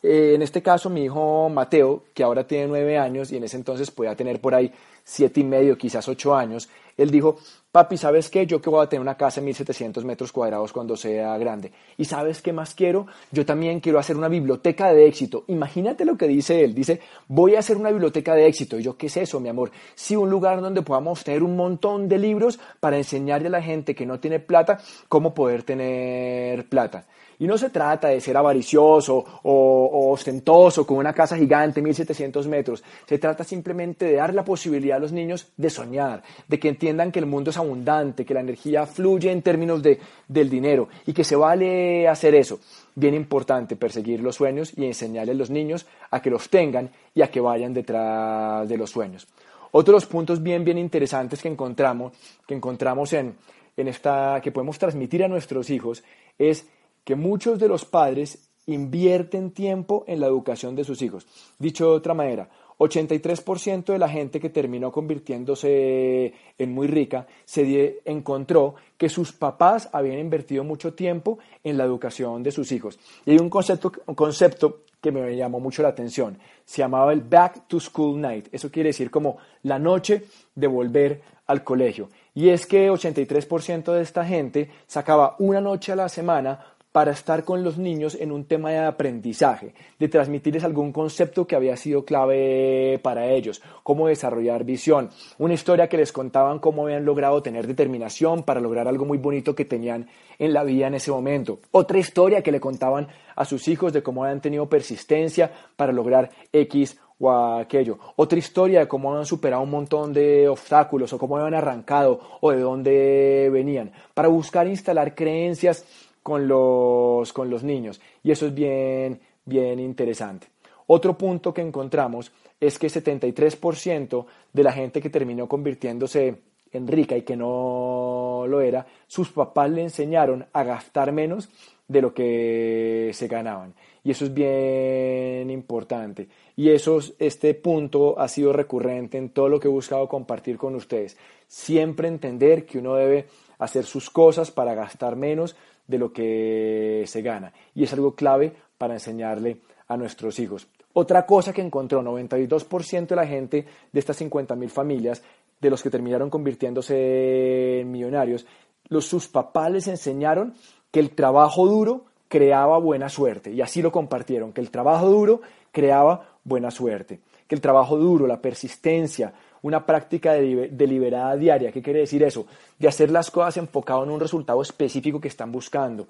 eh, 0.05 0.35
en 0.35 0.41
este 0.41 0.61
caso 0.61 0.89
mi 0.89 1.03
hijo 1.03 1.49
Mateo, 1.49 2.03
que 2.13 2.23
ahora 2.23 2.45
tiene 2.45 2.67
nueve 2.67 2.97
años 2.97 3.31
y 3.31 3.37
en 3.37 3.43
ese 3.43 3.57
entonces 3.57 3.91
podía 3.91 4.15
tener 4.15 4.39
por 4.39 4.55
ahí 4.55 4.71
siete 5.03 5.39
y 5.39 5.43
medio, 5.43 5.77
quizás 5.77 6.07
ocho 6.07 6.35
años, 6.35 6.67
él 6.97 7.11
dijo, 7.11 7.37
papi, 7.71 7.97
¿sabes 7.97 8.29
qué? 8.29 8.45
Yo 8.47 8.61
que 8.61 8.69
voy 8.69 8.83
a 8.83 8.87
tener 8.87 9.01
una 9.01 9.15
casa 9.15 9.41
de 9.41 9.45
1700 9.45 10.05
metros 10.05 10.31
cuadrados 10.31 10.71
cuando 10.71 10.95
sea 10.95 11.37
grande. 11.37 11.73
¿Y 11.97 12.05
sabes 12.05 12.41
qué 12.41 12.53
más 12.53 12.73
quiero? 12.73 13.05
Yo 13.31 13.45
también 13.45 13.81
quiero 13.81 13.99
hacer 13.99 14.15
una 14.15 14.29
biblioteca 14.29 14.93
de 14.93 15.05
éxito. 15.05 15.43
Imagínate 15.47 16.05
lo 16.05 16.15
que 16.17 16.27
dice 16.27 16.63
él. 16.63 16.73
Dice, 16.73 17.01
voy 17.27 17.55
a 17.55 17.59
hacer 17.59 17.75
una 17.75 17.91
biblioteca 17.91 18.33
de 18.33 18.47
éxito. 18.47 18.79
¿Y 18.79 18.83
yo 18.83 18.95
qué 18.97 19.07
es 19.07 19.17
eso, 19.17 19.41
mi 19.41 19.49
amor? 19.49 19.71
Sí, 19.93 20.15
un 20.15 20.29
lugar 20.29 20.61
donde 20.61 20.81
podamos 20.83 21.23
tener 21.23 21.43
un 21.43 21.57
montón 21.57 22.07
de 22.07 22.17
libros 22.17 22.59
para 22.79 22.97
enseñarle 22.97 23.47
a 23.47 23.51
la 23.51 23.61
gente 23.61 23.93
que 23.93 24.05
no 24.05 24.19
tiene 24.21 24.39
plata 24.39 24.79
cómo 25.09 25.33
poder 25.33 25.63
tener 25.63 26.69
plata. 26.69 27.05
Y 27.39 27.47
no 27.47 27.57
se 27.57 27.69
trata 27.69 28.09
de 28.09 28.21
ser 28.21 28.37
avaricioso 28.37 29.23
o, 29.43 30.11
ostentoso 30.11 30.85
con 30.85 30.97
una 30.97 31.13
casa 31.13 31.37
gigante, 31.37 31.81
1700 31.81 32.47
metros. 32.47 32.83
Se 33.07 33.17
trata 33.17 33.43
simplemente 33.43 34.05
de 34.05 34.15
dar 34.15 34.33
la 34.33 34.43
posibilidad 34.43 34.97
a 34.97 34.99
los 34.99 35.11
niños 35.11 35.47
de 35.57 35.69
soñar, 35.69 36.23
de 36.47 36.59
que 36.59 36.69
entiendan 36.69 37.11
que 37.11 37.19
el 37.19 37.25
mundo 37.25 37.49
es 37.49 37.57
abundante, 37.57 38.25
que 38.25 38.33
la 38.33 38.41
energía 38.41 38.85
fluye 38.85 39.31
en 39.31 39.41
términos 39.41 39.83
de, 39.83 39.99
del 40.27 40.49
dinero 40.49 40.87
y 41.05 41.13
que 41.13 41.23
se 41.23 41.35
vale 41.35 42.07
hacer 42.07 42.35
eso. 42.35 42.59
Bien 42.95 43.13
importante 43.13 43.75
perseguir 43.75 44.21
los 44.21 44.35
sueños 44.35 44.73
y 44.77 44.85
enseñarles 44.85 45.35
a 45.35 45.39
los 45.39 45.49
niños 45.49 45.85
a 46.11 46.21
que 46.21 46.29
los 46.29 46.49
tengan 46.49 46.89
y 47.13 47.21
a 47.21 47.29
que 47.29 47.41
vayan 47.41 47.73
detrás 47.73 48.67
de 48.67 48.77
los 48.77 48.89
sueños. 48.89 49.27
Otros 49.71 50.05
puntos 50.05 50.41
bien, 50.41 50.63
bien 50.63 50.77
interesantes 50.77 51.41
que 51.41 51.49
encontramos, 51.49 52.13
que 52.47 52.53
encontramos 52.53 53.11
en, 53.11 53.35
en 53.77 53.87
esta, 53.87 54.39
que 54.41 54.51
podemos 54.51 54.79
transmitir 54.79 55.23
a 55.23 55.27
nuestros 55.27 55.69
hijos 55.69 56.03
es 56.37 56.67
que 57.05 57.15
muchos 57.15 57.57
de 57.57 57.69
los 57.69 57.85
padres 57.85 58.49
invierten 58.65 59.51
tiempo 59.51 60.03
en 60.07 60.19
la 60.19 60.27
educación 60.27 60.75
de 60.75 60.83
sus 60.83 61.01
hijos. 61.01 61.25
Dicho 61.57 61.85
de 61.85 61.95
otra 61.95 62.13
manera, 62.13 62.49
83% 62.77 63.85
de 63.85 63.99
la 63.99 64.09
gente 64.09 64.39
que 64.39 64.49
terminó 64.49 64.91
convirtiéndose 64.91 66.33
en 66.57 66.73
muy 66.73 66.87
rica 66.87 67.25
se 67.45 68.01
encontró 68.05 68.75
que 68.97 69.07
sus 69.07 69.31
papás 69.31 69.87
habían 69.93 70.19
invertido 70.19 70.63
mucho 70.63 70.93
tiempo 70.93 71.39
en 71.63 71.77
la 71.77 71.85
educación 71.85 72.43
de 72.43 72.51
sus 72.51 72.71
hijos. 72.71 72.99
Y 73.25 73.31
hay 73.31 73.37
un 73.37 73.49
concepto, 73.49 73.91
un 74.07 74.15
concepto 74.15 74.81
que 74.99 75.11
me 75.11 75.35
llamó 75.35 75.59
mucho 75.59 75.83
la 75.83 75.89
atención. 75.89 76.37
Se 76.65 76.79
llamaba 76.79 77.13
el 77.13 77.21
Back 77.21 77.67
to 77.67 77.79
School 77.79 78.19
Night. 78.19 78.47
Eso 78.51 78.71
quiere 78.71 78.89
decir 78.89 79.11
como 79.11 79.37
la 79.63 79.79
noche 79.79 80.23
de 80.55 80.67
volver 80.67 81.21
al 81.45 81.63
colegio. 81.63 82.09
Y 82.33 82.49
es 82.49 82.65
que 82.65 82.91
83% 82.91 83.93
de 83.93 84.01
esta 84.01 84.25
gente 84.25 84.69
sacaba 84.87 85.35
una 85.39 85.61
noche 85.61 85.91
a 85.91 85.95
la 85.95 86.09
semana 86.09 86.59
para 86.95 87.11
estar 87.11 87.43
con 87.43 87.61
los 87.61 87.77
niños 87.77 88.15
en 88.17 88.31
un 88.31 88.45
tema 88.45 88.71
de 88.71 88.79
aprendizaje, 88.79 89.73
de 89.99 90.07
transmitirles 90.07 90.63
algún 90.63 90.93
concepto 90.93 91.45
que 91.45 91.57
había 91.57 91.75
sido 91.75 92.05
clave 92.05 93.01
para 93.03 93.31
ellos, 93.31 93.61
cómo 93.83 94.07
desarrollar 94.07 94.63
visión, 94.63 95.09
una 95.37 95.55
historia 95.55 95.89
que 95.89 95.97
les 95.97 96.13
contaban 96.13 96.59
cómo 96.59 96.83
habían 96.85 97.03
logrado 97.03 97.43
tener 97.43 97.67
determinación 97.67 98.43
para 98.43 98.61
lograr 98.61 98.87
algo 98.87 99.03
muy 99.03 99.17
bonito 99.17 99.53
que 99.53 99.65
tenían 99.65 100.07
en 100.39 100.53
la 100.53 100.63
vida 100.63 100.87
en 100.87 100.93
ese 100.93 101.11
momento, 101.11 101.59
otra 101.71 101.99
historia 101.99 102.41
que 102.41 102.53
le 102.53 102.61
contaban 102.61 103.09
a 103.35 103.43
sus 103.43 103.67
hijos 103.67 103.91
de 103.91 104.01
cómo 104.01 104.23
habían 104.23 104.39
tenido 104.39 104.69
persistencia 104.69 105.51
para 105.75 105.91
lograr 105.91 106.31
X 106.53 106.97
o 107.19 107.31
aquello. 107.31 107.97
Otra 108.15 108.39
historia 108.39 108.79
de 108.79 108.87
cómo 108.87 109.11
habían 109.11 109.25
superado 109.25 109.63
un 109.63 109.69
montón 109.69 110.13
de 110.13 110.47
obstáculos 110.47 111.13
o 111.13 111.17
cómo 111.17 111.37
habían 111.37 111.53
arrancado 111.53 112.19
o 112.41 112.51
de 112.51 112.59
dónde 112.59 113.49
venían. 113.51 113.91
Para 114.13 114.27
buscar 114.27 114.67
instalar 114.67 115.15
creencias 115.15 115.85
con 116.25 116.47
los, 116.47 117.31
con 117.33 117.51
los 117.51 117.63
niños. 117.63 118.01
Y 118.23 118.31
eso 118.31 118.47
es 118.47 118.53
bien, 118.55 119.19
bien 119.45 119.79
interesante. 119.79 120.47
Otro 120.87 121.15
punto 121.15 121.53
que 121.53 121.61
encontramos 121.61 122.31
es 122.59 122.79
que 122.79 122.87
73% 122.87 124.25
de 124.51 124.63
la 124.63 124.71
gente 124.71 124.99
que 124.99 125.11
terminó 125.11 125.47
convirtiéndose 125.47 126.35
en 126.71 126.87
rica 126.87 127.15
y 127.15 127.21
que 127.21 127.35
no 127.35 128.45
lo 128.47 128.59
era, 128.59 128.87
sus 129.05 129.29
papás 129.29 129.69
le 129.69 129.83
enseñaron 129.83 130.47
a 130.51 130.63
gastar 130.63 131.11
menos 131.11 131.47
de 131.87 132.01
lo 132.01 132.11
que 132.11 133.11
se 133.13 133.27
ganaban. 133.27 133.75
Y 134.03 134.09
eso 134.09 134.25
es 134.25 134.33
bien 134.33 135.51
importante. 135.51 136.27
Y 136.55 136.71
eso, 136.71 137.01
este 137.19 137.53
punto 137.53 138.19
ha 138.19 138.27
sido 138.29 138.51
recurrente 138.51 139.19
en 139.19 139.29
todo 139.29 139.47
lo 139.47 139.59
que 139.59 139.67
he 139.67 139.71
buscado 139.71 140.09
compartir 140.09 140.57
con 140.57 140.73
ustedes. 140.73 141.17
Siempre 141.47 142.07
entender 142.07 142.65
que 142.65 142.79
uno 142.79 142.95
debe 142.95 143.27
hacer 143.59 143.85
sus 143.85 144.09
cosas 144.09 144.49
para 144.49 144.73
gastar 144.73 145.15
menos 145.15 145.55
de 145.87 145.97
lo 145.97 146.11
que 146.11 147.03
se 147.07 147.21
gana. 147.21 147.53
Y 147.73 147.83
es 147.83 147.93
algo 147.93 148.15
clave 148.15 148.53
para 148.77 148.93
enseñarle 148.93 149.57
a 149.87 149.97
nuestros 149.97 150.39
hijos. 150.39 150.67
Otra 150.93 151.25
cosa 151.25 151.53
que 151.53 151.61
encontró 151.61 152.01
92% 152.01 153.07
de 153.07 153.15
la 153.15 153.27
gente 153.27 153.65
de 153.91 153.99
estas 153.99 154.21
50.000 154.21 154.69
familias, 154.69 155.21
de 155.59 155.69
los 155.69 155.83
que 155.83 155.89
terminaron 155.89 156.29
convirtiéndose 156.29 157.81
en 157.81 157.91
millonarios, 157.91 158.45
los, 158.87 159.05
sus 159.05 159.27
papás 159.27 159.71
les 159.71 159.87
enseñaron 159.87 160.53
que 160.91 160.99
el 160.99 161.11
trabajo 161.11 161.67
duro 161.67 162.05
creaba 162.27 162.77
buena 162.77 163.09
suerte. 163.09 163.51
Y 163.51 163.61
así 163.61 163.81
lo 163.81 163.91
compartieron, 163.91 164.53
que 164.53 164.61
el 164.61 164.71
trabajo 164.71 165.09
duro 165.09 165.41
creaba 165.71 166.37
buena 166.43 166.71
suerte. 166.71 167.19
Que 167.47 167.55
el 167.55 167.61
trabajo 167.61 167.97
duro, 167.97 168.27
la 168.27 168.41
persistencia, 168.41 169.33
una 169.65 169.83
práctica 169.83 170.33
deliberada 170.33 171.35
diaria. 171.35 171.71
¿Qué 171.71 171.81
quiere 171.81 172.01
decir 172.01 172.21
eso? 172.21 172.45
De 172.77 172.87
hacer 172.87 173.09
las 173.09 173.31
cosas 173.31 173.57
enfocado 173.57 174.03
en 174.03 174.11
un 174.11 174.19
resultado 174.19 174.61
específico 174.61 175.19
que 175.19 175.27
están 175.27 175.51
buscando. 175.51 176.07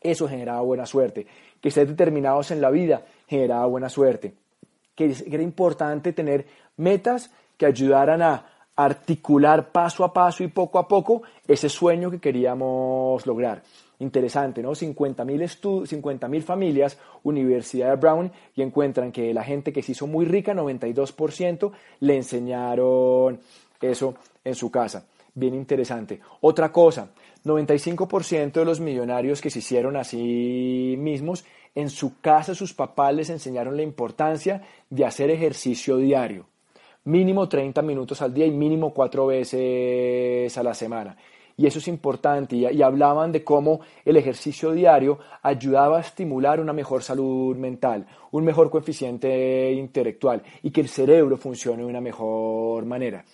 Eso 0.00 0.26
generaba 0.26 0.62
buena 0.62 0.86
suerte. 0.86 1.26
Que 1.60 1.70
ser 1.70 1.88
determinados 1.88 2.52
en 2.52 2.62
la 2.62 2.70
vida 2.70 3.04
generaba 3.28 3.66
buena 3.66 3.90
suerte. 3.90 4.32
Que 4.94 5.14
era 5.30 5.42
importante 5.42 6.14
tener 6.14 6.46
metas 6.78 7.30
que 7.58 7.66
ayudaran 7.66 8.22
a 8.22 8.46
articular 8.74 9.72
paso 9.72 10.02
a 10.02 10.14
paso 10.14 10.42
y 10.42 10.48
poco 10.48 10.78
a 10.78 10.88
poco 10.88 11.20
ese 11.46 11.68
sueño 11.68 12.10
que 12.10 12.18
queríamos 12.18 13.26
lograr. 13.26 13.62
Interesante, 13.98 14.62
¿no? 14.62 14.72
50.000 14.72 15.86
50 15.86 16.28
familias, 16.42 16.98
Universidad 17.22 17.90
de 17.90 17.96
Brown, 17.96 18.30
y 18.54 18.62
encuentran 18.62 19.10
que 19.10 19.32
la 19.32 19.42
gente 19.42 19.72
que 19.72 19.82
se 19.82 19.92
hizo 19.92 20.06
muy 20.06 20.26
rica, 20.26 20.52
92%, 20.52 21.72
le 22.00 22.16
enseñaron 22.16 23.40
eso 23.80 24.14
en 24.44 24.54
su 24.54 24.70
casa. 24.70 25.06
Bien 25.34 25.54
interesante. 25.54 26.20
Otra 26.40 26.72
cosa, 26.72 27.08
95% 27.44 28.52
de 28.52 28.64
los 28.64 28.80
millonarios 28.80 29.40
que 29.40 29.50
se 29.50 29.60
hicieron 29.60 29.96
a 29.96 30.04
sí 30.04 30.96
mismos, 30.98 31.44
en 31.74 31.90
su 31.90 32.20
casa 32.20 32.54
sus 32.54 32.74
papás 32.74 33.14
les 33.14 33.30
enseñaron 33.30 33.76
la 33.76 33.82
importancia 33.82 34.62
de 34.90 35.04
hacer 35.04 35.30
ejercicio 35.30 35.96
diario. 35.96 36.46
Mínimo 37.04 37.48
30 37.48 37.82
minutos 37.82 38.20
al 38.20 38.34
día 38.34 38.46
y 38.46 38.50
mínimo 38.50 38.92
cuatro 38.92 39.26
veces 39.26 40.56
a 40.58 40.62
la 40.62 40.74
semana 40.74 41.16
y 41.56 41.66
eso 41.66 41.78
es 41.78 41.88
importante. 41.88 42.56
Y, 42.56 42.82
hablaban 42.82 43.32
de 43.32 43.42
cómo 43.42 43.80
el 44.04 44.16
ejercicio 44.16 44.72
diario 44.72 45.18
ayudaba 45.42 45.98
a 45.98 46.00
estimular 46.00 46.60
una 46.60 46.72
mejor 46.72 47.02
salud 47.02 47.56
mental, 47.56 48.06
un 48.32 48.44
mejor 48.44 48.70
coeficiente 48.70 49.72
intelectual 49.72 50.42
y 50.62 50.70
que 50.70 50.82
el 50.82 50.88
cerebro 50.88 51.36
funcione 51.36 51.82
de 51.82 51.88
una 51.88 52.00
mejor 52.00 52.84
manera. 52.84 53.24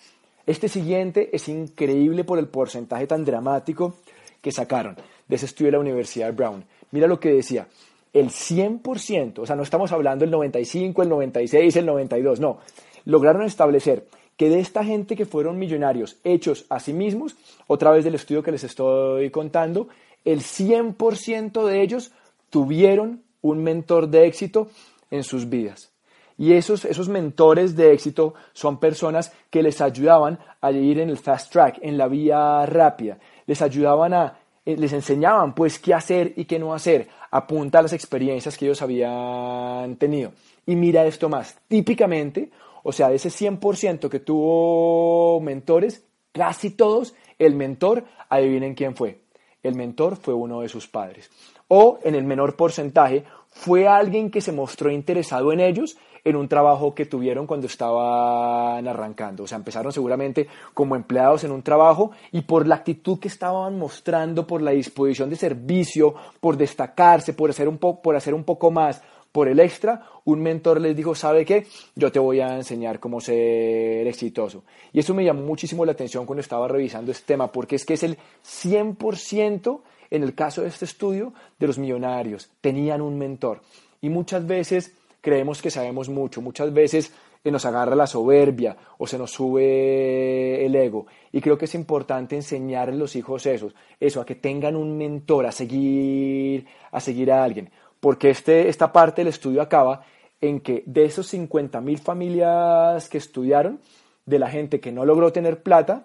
Este 0.46 0.68
siguiente 0.68 1.30
es 1.32 1.48
increíble 1.48 2.24
por 2.24 2.38
el 2.38 2.48
porcentaje 2.48 3.06
tan 3.06 3.24
dramático 3.24 3.94
que 4.40 4.52
sacaron 4.52 4.96
de 5.28 5.36
ese 5.36 5.46
estudio 5.46 5.68
de 5.68 5.72
la 5.72 5.80
Universidad 5.80 6.26
de 6.26 6.32
Brown. 6.32 6.64
Mira 6.90 7.06
lo 7.06 7.18
que 7.18 7.32
decía, 7.32 7.66
el 8.12 8.28
100%, 8.28 9.38
o 9.38 9.46
sea, 9.46 9.56
no 9.56 9.62
estamos 9.62 9.92
hablando 9.92 10.24
del 10.24 10.32
95, 10.32 11.02
el 11.02 11.08
96, 11.08 11.76
el 11.76 11.86
92, 11.86 12.40
no, 12.40 12.58
lograron 13.04 13.44
establecer 13.44 14.06
que 14.36 14.48
de 14.48 14.60
esta 14.60 14.84
gente 14.84 15.16
que 15.16 15.26
fueron 15.26 15.58
millonarios 15.58 16.16
hechos 16.24 16.66
a 16.68 16.80
sí 16.80 16.92
mismos, 16.92 17.36
otra 17.66 17.90
vez 17.90 18.04
del 18.04 18.14
estudio 18.14 18.42
que 18.42 18.52
les 18.52 18.64
estoy 18.64 19.30
contando, 19.30 19.88
el 20.24 20.40
100% 20.40 21.64
de 21.64 21.82
ellos 21.82 22.12
tuvieron 22.50 23.22
un 23.40 23.62
mentor 23.62 24.08
de 24.08 24.26
éxito 24.26 24.68
en 25.10 25.24
sus 25.24 25.48
vidas. 25.48 25.92
Y 26.38 26.54
esos, 26.54 26.84
esos 26.84 27.08
mentores 27.08 27.76
de 27.76 27.92
éxito 27.92 28.34
son 28.52 28.80
personas 28.80 29.32
que 29.50 29.62
les 29.62 29.80
ayudaban 29.80 30.38
a 30.60 30.72
ir 30.72 30.98
en 30.98 31.10
el 31.10 31.18
fast 31.18 31.52
track, 31.52 31.78
en 31.82 31.98
la 31.98 32.08
vía 32.08 32.64
rápida. 32.66 33.18
Les 33.46 33.60
ayudaban 33.60 34.14
a, 34.14 34.38
eh, 34.64 34.76
les 34.76 34.92
enseñaban 34.92 35.54
pues 35.54 35.78
qué 35.78 35.94
hacer 35.94 36.32
y 36.36 36.46
qué 36.46 36.58
no 36.58 36.74
hacer, 36.74 37.08
a 37.30 37.46
punta 37.46 37.78
a 37.78 37.82
las 37.82 37.92
experiencias 37.92 38.56
que 38.56 38.64
ellos 38.64 38.82
habían 38.82 39.96
tenido. 39.96 40.32
Y 40.66 40.74
mira 40.74 41.04
esto 41.04 41.28
más, 41.28 41.56
típicamente 41.68 42.50
o 42.82 42.92
sea, 42.92 43.08
de 43.08 43.16
ese 43.16 43.28
100% 43.28 44.08
que 44.08 44.20
tuvo 44.20 45.40
mentores, 45.40 46.04
casi 46.32 46.70
todos, 46.70 47.14
el 47.38 47.54
mentor, 47.54 48.04
adivinen 48.28 48.74
quién 48.74 48.96
fue. 48.96 49.22
El 49.62 49.76
mentor 49.76 50.16
fue 50.16 50.34
uno 50.34 50.60
de 50.60 50.68
sus 50.68 50.88
padres. 50.88 51.30
O, 51.68 51.98
en 52.02 52.14
el 52.14 52.24
menor 52.24 52.56
porcentaje, 52.56 53.24
fue 53.48 53.86
alguien 53.86 54.30
que 54.30 54.40
se 54.40 54.52
mostró 54.52 54.90
interesado 54.90 55.52
en 55.52 55.60
ellos 55.60 55.96
en 56.24 56.36
un 56.36 56.48
trabajo 56.48 56.94
que 56.94 57.06
tuvieron 57.06 57.46
cuando 57.46 57.66
estaban 57.66 58.86
arrancando. 58.86 59.44
O 59.44 59.46
sea, 59.46 59.58
empezaron 59.58 59.92
seguramente 59.92 60.48
como 60.74 60.96
empleados 60.96 61.44
en 61.44 61.50
un 61.50 61.62
trabajo 61.62 62.12
y 62.30 62.42
por 62.42 62.66
la 62.66 62.76
actitud 62.76 63.18
que 63.18 63.28
estaban 63.28 63.78
mostrando, 63.78 64.46
por 64.46 64.62
la 64.62 64.70
disposición 64.70 65.30
de 65.30 65.36
servicio, 65.36 66.14
por 66.40 66.56
destacarse, 66.56 67.34
por 67.34 67.50
hacer 67.50 67.68
un, 67.68 67.78
por 67.78 68.16
hacer 68.16 68.34
un 68.34 68.44
poco 68.44 68.70
más, 68.70 69.02
por 69.32 69.48
el 69.48 69.58
extra, 69.60 70.02
un 70.24 70.42
mentor 70.42 70.80
les 70.80 70.94
dijo, 70.94 71.14
¿sabe 71.14 71.44
qué? 71.44 71.66
Yo 71.96 72.12
te 72.12 72.18
voy 72.18 72.40
a 72.40 72.54
enseñar 72.54 73.00
cómo 73.00 73.20
ser 73.20 74.06
exitoso. 74.06 74.64
Y 74.92 75.00
eso 75.00 75.14
me 75.14 75.24
llamó 75.24 75.42
muchísimo 75.42 75.84
la 75.84 75.92
atención 75.92 76.26
cuando 76.26 76.42
estaba 76.42 76.68
revisando 76.68 77.10
este 77.10 77.24
tema, 77.26 77.50
porque 77.50 77.76
es 77.76 77.86
que 77.86 77.94
es 77.94 78.02
el 78.02 78.18
100% 78.44 79.80
en 80.10 80.22
el 80.22 80.34
caso 80.34 80.60
de 80.60 80.68
este 80.68 80.84
estudio 80.84 81.32
de 81.58 81.66
los 81.66 81.78
millonarios, 81.78 82.50
tenían 82.60 83.00
un 83.00 83.18
mentor. 83.18 83.62
Y 84.02 84.10
muchas 84.10 84.46
veces 84.46 84.94
creemos 85.22 85.62
que 85.62 85.70
sabemos 85.70 86.10
mucho, 86.10 86.42
muchas 86.42 86.72
veces 86.72 87.12
nos 87.50 87.64
agarra 87.64 87.96
la 87.96 88.06
soberbia 88.06 88.76
o 88.98 89.06
se 89.06 89.18
nos 89.18 89.32
sube 89.32 90.64
el 90.64 90.76
ego. 90.76 91.06
Y 91.32 91.40
creo 91.40 91.56
que 91.56 91.64
es 91.64 91.74
importante 91.74 92.36
enseñar 92.36 92.90
a 92.90 92.92
los 92.92 93.16
hijos 93.16 93.46
eso, 93.46 93.72
eso, 93.98 94.20
a 94.20 94.26
que 94.26 94.36
tengan 94.36 94.76
un 94.76 94.96
mentor, 94.96 95.46
a 95.46 95.52
seguir, 95.52 96.66
a 96.90 97.00
seguir 97.00 97.32
a 97.32 97.42
alguien 97.42 97.70
porque 98.02 98.30
este, 98.30 98.68
esta 98.68 98.92
parte 98.92 99.20
del 99.20 99.28
estudio 99.28 99.62
acaba 99.62 100.02
en 100.40 100.58
que 100.58 100.82
de 100.86 101.04
esos 101.04 101.32
50.000 101.32 101.98
familias 102.00 103.08
que 103.08 103.18
estudiaron, 103.18 103.78
de 104.26 104.40
la 104.40 104.50
gente 104.50 104.80
que 104.80 104.90
no 104.90 105.06
logró 105.06 105.32
tener 105.32 105.62
plata, 105.62 106.04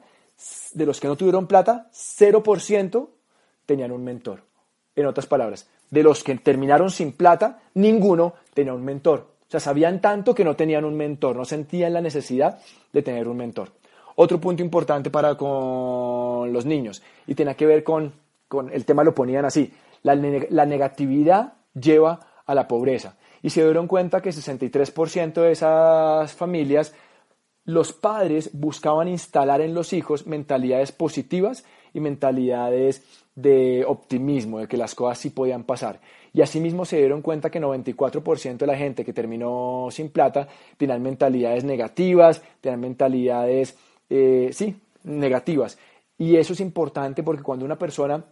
de 0.75 0.85
los 0.85 0.99
que 0.99 1.07
no 1.07 1.15
tuvieron 1.15 1.47
plata, 1.47 1.89
0% 1.91 3.07
tenían 3.65 3.91
un 3.91 4.03
mentor. 4.03 4.43
En 4.95 5.07
otras 5.07 5.25
palabras, 5.25 5.67
de 5.89 6.03
los 6.03 6.23
que 6.23 6.35
terminaron 6.35 6.91
sin 6.91 7.13
plata, 7.13 7.61
ninguno 7.73 8.35
tenía 8.53 8.75
un 8.75 8.85
mentor. 8.85 9.31
O 9.47 9.49
sea, 9.49 9.59
sabían 9.59 9.99
tanto 9.99 10.35
que 10.35 10.43
no 10.43 10.55
tenían 10.55 10.85
un 10.85 10.95
mentor, 10.95 11.35
no 11.35 11.45
sentían 11.45 11.93
la 11.93 12.01
necesidad 12.01 12.59
de 12.93 13.01
tener 13.01 13.27
un 13.27 13.37
mentor. 13.37 13.71
Otro 14.17 14.39
punto 14.39 14.61
importante 14.61 15.09
para 15.09 15.33
con 15.33 16.53
los 16.53 16.63
niños, 16.63 17.01
y 17.25 17.33
tiene 17.33 17.55
que 17.55 17.65
ver 17.65 17.83
con, 17.83 18.13
con 18.47 18.71
el 18.71 18.85
tema 18.85 19.03
lo 19.03 19.15
ponían 19.15 19.45
así, 19.45 19.73
la, 20.03 20.13
la 20.13 20.65
negatividad 20.67 21.53
lleva 21.79 22.19
a 22.45 22.55
la 22.55 22.67
pobreza. 22.67 23.17
Y 23.41 23.49
se 23.49 23.63
dieron 23.63 23.87
cuenta 23.87 24.21
que 24.21 24.31
63% 24.31 25.33
de 25.41 25.51
esas 25.51 26.33
familias, 26.33 26.93
los 27.65 27.93
padres 27.93 28.49
buscaban 28.53 29.07
instalar 29.07 29.61
en 29.61 29.73
los 29.73 29.93
hijos 29.93 30.25
mentalidades 30.25 30.91
positivas 30.91 31.65
y 31.93 31.99
mentalidades 31.99 33.03
de 33.35 33.85
optimismo, 33.85 34.59
de 34.59 34.67
que 34.67 34.77
las 34.77 34.95
cosas 34.95 35.19
sí 35.19 35.29
podían 35.29 35.63
pasar. 35.63 35.99
Y 36.33 36.41
asimismo 36.41 36.85
se 36.85 36.97
dieron 36.97 37.21
cuenta 37.21 37.49
que 37.49 37.61
94% 37.61 38.57
de 38.57 38.67
la 38.67 38.75
gente 38.75 39.05
que 39.05 39.13
terminó 39.13 39.87
sin 39.91 40.09
plata 40.09 40.47
tenían 40.77 41.01
mentalidades 41.01 41.63
negativas, 41.63 42.41
tenían 42.61 42.79
mentalidades, 42.79 43.77
eh, 44.09 44.49
sí, 44.53 44.75
negativas. 45.03 45.77
Y 46.17 46.35
eso 46.37 46.53
es 46.53 46.59
importante 46.59 47.23
porque 47.23 47.43
cuando 47.43 47.65
una 47.65 47.77
persona 47.77 48.23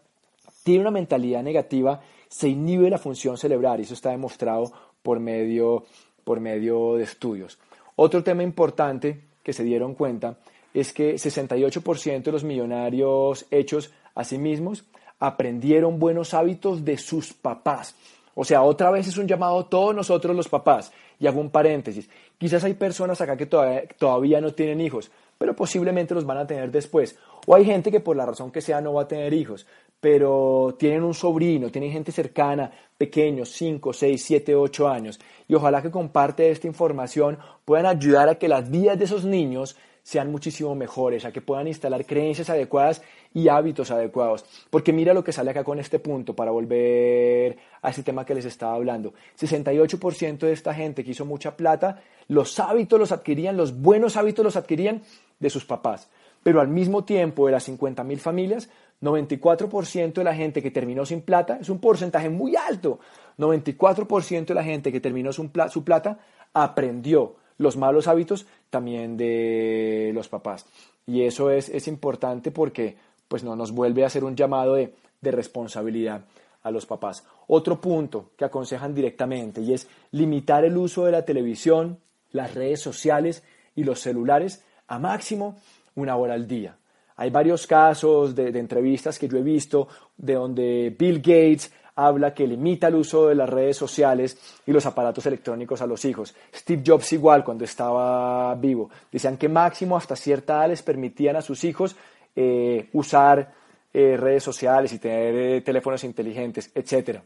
tiene 0.65 0.81
una 0.81 0.89
mentalidad 0.89 1.43
negativa, 1.43 2.01
se 2.27 2.49
inhibe 2.49 2.89
la 2.89 2.97
función 2.97 3.37
cerebral 3.37 3.79
y 3.79 3.83
eso 3.83 3.93
está 3.93 4.09
demostrado 4.09 4.73
por 5.03 5.19
medio, 5.19 5.83
por 6.23 6.39
medio 6.39 6.95
de 6.95 7.03
estudios. 7.03 7.59
Otro 7.95 8.23
tema 8.23 8.41
importante 8.41 9.21
que 9.43 9.53
se 9.53 9.63
dieron 9.63 9.93
cuenta 9.93 10.39
es 10.73 10.91
que 10.91 11.13
68% 11.13 12.23
de 12.23 12.31
los 12.31 12.43
millonarios 12.43 13.45
hechos 13.51 13.93
a 14.15 14.23
sí 14.23 14.39
mismos 14.39 14.85
aprendieron 15.19 15.99
buenos 15.99 16.33
hábitos 16.33 16.83
de 16.83 16.97
sus 16.97 17.31
papás. 17.31 17.95
O 18.33 18.43
sea, 18.43 18.63
otra 18.63 18.89
vez 18.89 19.07
es 19.07 19.19
un 19.19 19.27
llamado 19.27 19.59
a 19.59 19.69
todos 19.69 19.93
nosotros 19.93 20.35
los 20.35 20.49
papás. 20.49 20.91
Y 21.19 21.27
hago 21.27 21.39
un 21.39 21.51
paréntesis. 21.51 22.09
Quizás 22.39 22.63
hay 22.63 22.73
personas 22.73 23.21
acá 23.21 23.37
que 23.37 23.45
todavía, 23.45 23.83
todavía 23.99 24.41
no 24.41 24.51
tienen 24.51 24.81
hijos, 24.81 25.11
pero 25.37 25.55
posiblemente 25.55 26.15
los 26.15 26.25
van 26.25 26.39
a 26.39 26.47
tener 26.47 26.71
después. 26.71 27.17
O 27.45 27.53
hay 27.53 27.63
gente 27.65 27.91
que 27.91 27.99
por 27.99 28.17
la 28.17 28.25
razón 28.25 28.51
que 28.51 28.61
sea 28.61 28.81
no 28.81 28.93
va 28.93 29.03
a 29.03 29.07
tener 29.07 29.31
hijos 29.31 29.67
pero 30.05 30.75
tienen 30.77 31.01
un 31.01 31.15
sobrino, 31.15 31.71
tienen 31.71 31.91
gente 31.91 32.11
cercana, 32.11 32.69
pequeños, 32.95 33.49
5, 33.49 33.91
6, 33.91 34.23
7, 34.23 34.55
8 34.55 34.87
años, 34.87 35.19
y 35.47 35.55
ojalá 35.55 35.81
que 35.81 35.89
con 35.89 36.09
parte 36.09 36.43
de 36.43 36.51
esta 36.51 36.67
información 36.67 37.39
puedan 37.65 37.87
ayudar 37.87 38.29
a 38.29 38.35
que 38.35 38.47
las 38.47 38.69
vidas 38.69 38.99
de 38.99 39.05
esos 39.05 39.25
niños 39.25 39.75
sean 40.03 40.31
muchísimo 40.31 40.75
mejores, 40.75 41.25
a 41.25 41.31
que 41.31 41.41
puedan 41.41 41.67
instalar 41.67 42.05
creencias 42.05 42.51
adecuadas 42.51 43.01
y 43.33 43.47
hábitos 43.47 43.89
adecuados. 43.89 44.45
Porque 44.69 44.93
mira 44.93 45.11
lo 45.11 45.23
que 45.23 45.31
sale 45.31 45.49
acá 45.49 45.63
con 45.63 45.79
este 45.79 45.97
punto, 45.97 46.35
para 46.35 46.51
volver 46.51 47.57
a 47.81 47.89
este 47.89 48.03
tema 48.03 48.27
que 48.27 48.35
les 48.35 48.45
estaba 48.45 48.75
hablando. 48.75 49.15
68% 49.39 50.37
de 50.37 50.53
esta 50.53 50.75
gente 50.75 51.03
que 51.03 51.09
hizo 51.09 51.25
mucha 51.25 51.57
plata, 51.57 52.03
los 52.27 52.59
hábitos 52.59 52.99
los 52.99 53.11
adquirían, 53.11 53.57
los 53.57 53.81
buenos 53.81 54.17
hábitos 54.17 54.45
los 54.45 54.55
adquirían 54.55 55.01
de 55.39 55.49
sus 55.49 55.65
papás. 55.65 56.09
Pero 56.43 56.61
al 56.61 56.67
mismo 56.67 57.05
tiempo, 57.05 57.47
de 57.47 57.53
las 57.53 57.67
50.000 57.67 58.19
familias, 58.19 58.69
94% 59.05 60.13
de 60.13 60.23
la 60.23 60.35
gente 60.35 60.61
que 60.61 60.71
terminó 60.71 61.05
sin 61.05 61.21
plata, 61.21 61.59
es 61.61 61.69
un 61.69 61.79
porcentaje 61.79 62.29
muy 62.29 62.55
alto, 62.55 62.99
94% 63.37 64.45
de 64.45 64.53
la 64.53 64.63
gente 64.63 64.91
que 64.91 64.99
terminó 64.99 65.31
su 65.31 65.49
plata 65.49 66.19
aprendió 66.53 67.35
los 67.57 67.77
malos 67.77 68.07
hábitos 68.07 68.45
también 68.69 69.17
de 69.17 70.11
los 70.13 70.27
papás. 70.27 70.65
Y 71.07 71.21
eso 71.21 71.51
es, 71.51 71.69
es 71.69 71.87
importante 71.87 72.51
porque 72.51 72.97
pues, 73.27 73.43
no, 73.43 73.55
nos 73.55 73.71
vuelve 73.71 74.03
a 74.03 74.07
hacer 74.07 74.23
un 74.23 74.35
llamado 74.35 74.75
de, 74.75 74.93
de 75.21 75.31
responsabilidad 75.31 76.25
a 76.63 76.71
los 76.71 76.85
papás. 76.85 77.23
Otro 77.47 77.79
punto 77.79 78.31
que 78.35 78.45
aconsejan 78.45 78.95
directamente 78.95 79.61
y 79.61 79.73
es 79.73 79.87
limitar 80.11 80.65
el 80.65 80.77
uso 80.77 81.05
de 81.05 81.11
la 81.11 81.23
televisión, 81.23 81.99
las 82.31 82.55
redes 82.55 82.81
sociales 82.81 83.43
y 83.75 83.83
los 83.83 83.99
celulares 83.99 84.63
a 84.87 84.97
máximo 84.97 85.57
una 85.95 86.15
hora 86.15 86.33
al 86.33 86.47
día. 86.47 86.77
Hay 87.17 87.29
varios 87.29 87.65
casos 87.65 88.35
de, 88.35 88.49
entrevistas 88.59 89.17
que 89.17 89.27
yo 89.27 89.37
he 89.37 89.43
visto 89.43 89.87
de 90.17 90.33
donde 90.33 90.95
Bill 90.97 91.17
Gates 91.17 91.71
habla 91.95 92.33
que 92.33 92.45
limita 92.45 92.89
el 92.89 92.95
uso 92.95 93.29
de 93.29 93.35
las 93.35 93.49
redes 93.49 93.77
sociales 93.77 94.37
y 94.65 94.71
los 94.71 94.85
aparatos 94.85 95.25
electrónicos 95.25 95.81
a 95.81 95.87
los 95.87 96.03
hijos. 96.03 96.35
Steve 96.53 96.83
Jobs 96.85 97.13
igual 97.13 97.43
cuando 97.43 97.63
estaba 97.63 98.53
vivo. 98.55 98.89
Decían 99.11 99.37
que 99.37 99.47
máximo 99.47 99.95
hasta 99.95 100.15
cierta 100.15 100.55
edad 100.55 100.69
les 100.69 100.83
permitían 100.83 101.37
a 101.37 101.41
sus 101.41 101.63
hijos 101.63 101.95
eh, 102.35 102.89
usar 102.91 103.53
eh, 103.93 104.17
redes 104.17 104.43
sociales 104.43 104.91
y 104.91 104.99
tener 104.99 105.35
eh, 105.35 105.61
teléfonos 105.61 106.03
inteligentes, 106.03 106.69
etc. 106.75 107.19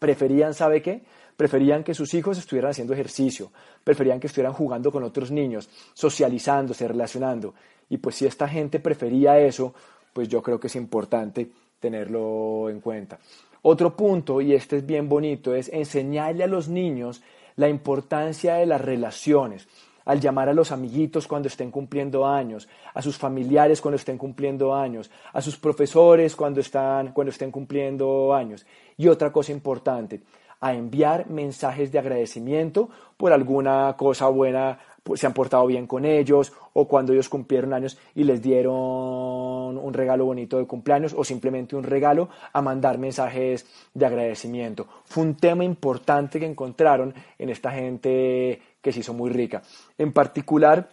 Preferían, 0.00 0.52
¿sabe 0.52 0.82
qué? 0.82 1.02
Preferían 1.38 1.84
que 1.84 1.94
sus 1.94 2.12
hijos 2.14 2.36
estuvieran 2.36 2.72
haciendo 2.72 2.94
ejercicio, 2.94 3.52
preferían 3.84 4.18
que 4.18 4.26
estuvieran 4.26 4.54
jugando 4.54 4.90
con 4.90 5.04
otros 5.04 5.30
niños, 5.30 5.70
socializándose, 5.94 6.88
relacionando. 6.88 7.54
Y 7.88 7.98
pues 7.98 8.16
si 8.16 8.26
esta 8.26 8.48
gente 8.48 8.80
prefería 8.80 9.38
eso, 9.38 9.72
pues 10.12 10.28
yo 10.28 10.42
creo 10.42 10.58
que 10.58 10.66
es 10.66 10.74
importante 10.74 11.48
tenerlo 11.78 12.68
en 12.68 12.80
cuenta. 12.80 13.20
Otro 13.62 13.94
punto, 13.94 14.40
y 14.40 14.52
este 14.52 14.78
es 14.78 14.84
bien 14.84 15.08
bonito, 15.08 15.54
es 15.54 15.68
enseñarle 15.68 16.42
a 16.42 16.48
los 16.48 16.68
niños 16.68 17.22
la 17.54 17.68
importancia 17.68 18.54
de 18.54 18.66
las 18.66 18.80
relaciones, 18.80 19.68
al 20.06 20.18
llamar 20.18 20.48
a 20.48 20.54
los 20.54 20.72
amiguitos 20.72 21.28
cuando 21.28 21.46
estén 21.46 21.70
cumpliendo 21.70 22.26
años, 22.26 22.68
a 22.94 23.00
sus 23.00 23.16
familiares 23.16 23.80
cuando 23.80 23.94
estén 23.94 24.18
cumpliendo 24.18 24.74
años, 24.74 25.08
a 25.32 25.40
sus 25.40 25.56
profesores 25.56 26.34
cuando, 26.34 26.58
están, 26.58 27.12
cuando 27.12 27.30
estén 27.30 27.52
cumpliendo 27.52 28.34
años. 28.34 28.66
Y 28.96 29.06
otra 29.06 29.30
cosa 29.30 29.52
importante, 29.52 30.20
a 30.60 30.74
enviar 30.74 31.28
mensajes 31.28 31.92
de 31.92 31.98
agradecimiento 31.98 32.88
por 33.16 33.32
alguna 33.32 33.94
cosa 33.96 34.28
buena 34.28 34.78
pues, 35.08 35.20
se 35.20 35.26
han 35.26 35.32
portado 35.32 35.66
bien 35.66 35.86
con 35.86 36.04
ellos 36.04 36.52
o 36.74 36.86
cuando 36.86 37.12
ellos 37.12 37.30
cumplieron 37.30 37.72
años 37.72 37.96
y 38.14 38.24
les 38.24 38.42
dieron 38.42 38.74
un 38.74 39.94
regalo 39.94 40.26
bonito 40.26 40.58
de 40.58 40.66
cumpleaños 40.66 41.14
o 41.16 41.24
simplemente 41.24 41.76
un 41.76 41.84
regalo 41.84 42.28
a 42.52 42.60
mandar 42.60 42.98
mensajes 42.98 43.64
de 43.94 44.04
agradecimiento. 44.04 44.86
Fue 45.04 45.24
un 45.24 45.34
tema 45.36 45.64
importante 45.64 46.38
que 46.38 46.46
encontraron 46.46 47.14
en 47.38 47.48
esta 47.48 47.70
gente 47.72 48.60
que 48.82 48.92
se 48.92 49.00
hizo 49.00 49.14
muy 49.14 49.30
rica. 49.30 49.62
En 49.96 50.12
particular, 50.12 50.90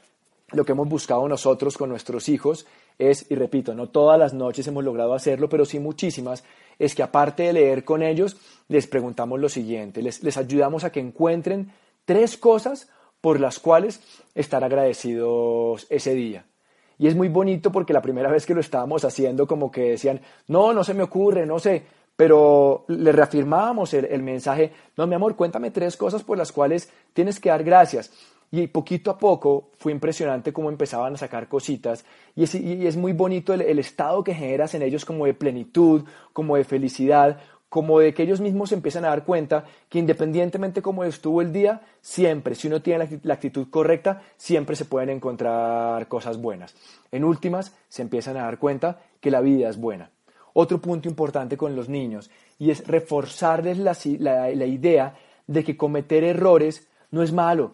lo 0.53 0.63
que 0.63 0.71
hemos 0.71 0.87
buscado 0.87 1.27
nosotros 1.27 1.77
con 1.77 1.89
nuestros 1.89 2.29
hijos 2.29 2.65
es, 2.97 3.29
y 3.29 3.35
repito, 3.35 3.73
no 3.73 3.89
todas 3.89 4.17
las 4.17 4.33
noches 4.33 4.67
hemos 4.67 4.83
logrado 4.83 5.13
hacerlo, 5.13 5.49
pero 5.49 5.65
sí 5.65 5.79
muchísimas, 5.79 6.43
es 6.79 6.95
que 6.95 7.03
aparte 7.03 7.43
de 7.43 7.53
leer 7.53 7.83
con 7.83 8.03
ellos, 8.03 8.37
les 8.67 8.87
preguntamos 8.87 9.39
lo 9.39 9.49
siguiente, 9.49 10.01
les, 10.01 10.23
les 10.23 10.37
ayudamos 10.37 10.83
a 10.83 10.91
que 10.91 10.99
encuentren 10.99 11.71
tres 12.05 12.37
cosas 12.37 12.89
por 13.21 13.39
las 13.39 13.59
cuales 13.59 14.01
estar 14.35 14.63
agradecidos 14.63 15.87
ese 15.89 16.13
día. 16.13 16.45
Y 16.97 17.07
es 17.07 17.15
muy 17.15 17.27
bonito 17.27 17.71
porque 17.71 17.93
la 17.93 18.01
primera 18.01 18.29
vez 18.29 18.45
que 18.45 18.53
lo 18.53 18.61
estábamos 18.61 19.03
haciendo 19.03 19.47
como 19.47 19.71
que 19.71 19.91
decían, 19.91 20.21
no, 20.47 20.73
no 20.73 20.83
se 20.83 20.93
me 20.93 21.03
ocurre, 21.03 21.45
no 21.45 21.59
sé, 21.59 21.83
pero 22.15 22.85
le 22.87 23.11
reafirmábamos 23.11 23.93
el, 23.93 24.23
mensaje, 24.23 24.71
no, 24.95 25.05
mi 25.05 25.15
amor, 25.15 25.35
cuéntame 25.35 25.71
tres 25.71 25.97
cosas 25.97 26.23
por 26.23 26.37
las 26.37 26.51
cuales 26.51 26.89
tienes 27.13 27.39
que 27.39 27.49
dar 27.49 27.63
gracias. 27.63 28.11
Y 28.51 28.67
poquito 28.67 29.11
a 29.11 29.17
poco 29.17 29.71
fue 29.77 29.91
impresionante 29.91 30.53
cómo 30.53 30.69
empezaban 30.69 31.13
a 31.15 31.17
sacar 31.17 31.47
cositas 31.47 32.05
y 32.35 32.43
es, 32.85 32.95
muy 32.95 33.13
bonito 33.13 33.53
el, 33.53 33.79
estado 33.79 34.23
que 34.23 34.33
generas 34.33 34.73
en 34.75 34.81
ellos 34.81 35.03
como 35.03 35.25
de 35.25 35.33
plenitud, 35.33 36.03
como 36.31 36.55
de 36.55 36.63
felicidad, 36.63 37.39
como 37.69 37.99
de 37.99 38.13
que 38.13 38.23
ellos 38.23 38.39
mismos 38.39 38.71
empiezan 38.71 39.03
a 39.05 39.09
dar 39.09 39.25
cuenta 39.25 39.65
que 39.89 39.99
independientemente 39.99 40.81
cómo 40.81 41.03
estuvo 41.03 41.41
el 41.41 41.51
día, 41.51 41.81
siempre, 41.99 42.55
si 42.55 42.67
uno 42.67 42.81
tiene 42.81 43.19
la 43.23 43.33
actitud 43.33 43.67
correcta, 43.69 44.21
siempre 44.37 44.75
se 44.75 44.85
pueden 44.85 45.09
encontrar 45.09 46.07
cosas 46.07 46.41
buenas. 46.41 46.73
En 47.11 47.25
últimas, 47.25 47.75
se 47.89 48.01
empiezan 48.01 48.37
a 48.37 48.43
dar 48.43 48.59
cuenta 48.59 49.01
que 49.19 49.31
la 49.31 49.41
vida 49.41 49.69
es 49.69 49.77
buena. 49.77 50.09
Otro 50.53 50.79
punto 50.79 51.09
importante 51.09 51.57
con 51.57 51.75
los 51.75 51.89
niños 51.89 52.29
y 52.57 52.71
es 52.71 52.87
reforzarles 52.87 53.77
la, 53.77 53.97
la, 54.19 54.65
idea 54.65 55.15
de 55.47 55.63
que 55.65 55.75
cometer 55.75 56.23
errores 56.23 56.87
no 57.11 57.23
es 57.23 57.33
malo, 57.33 57.73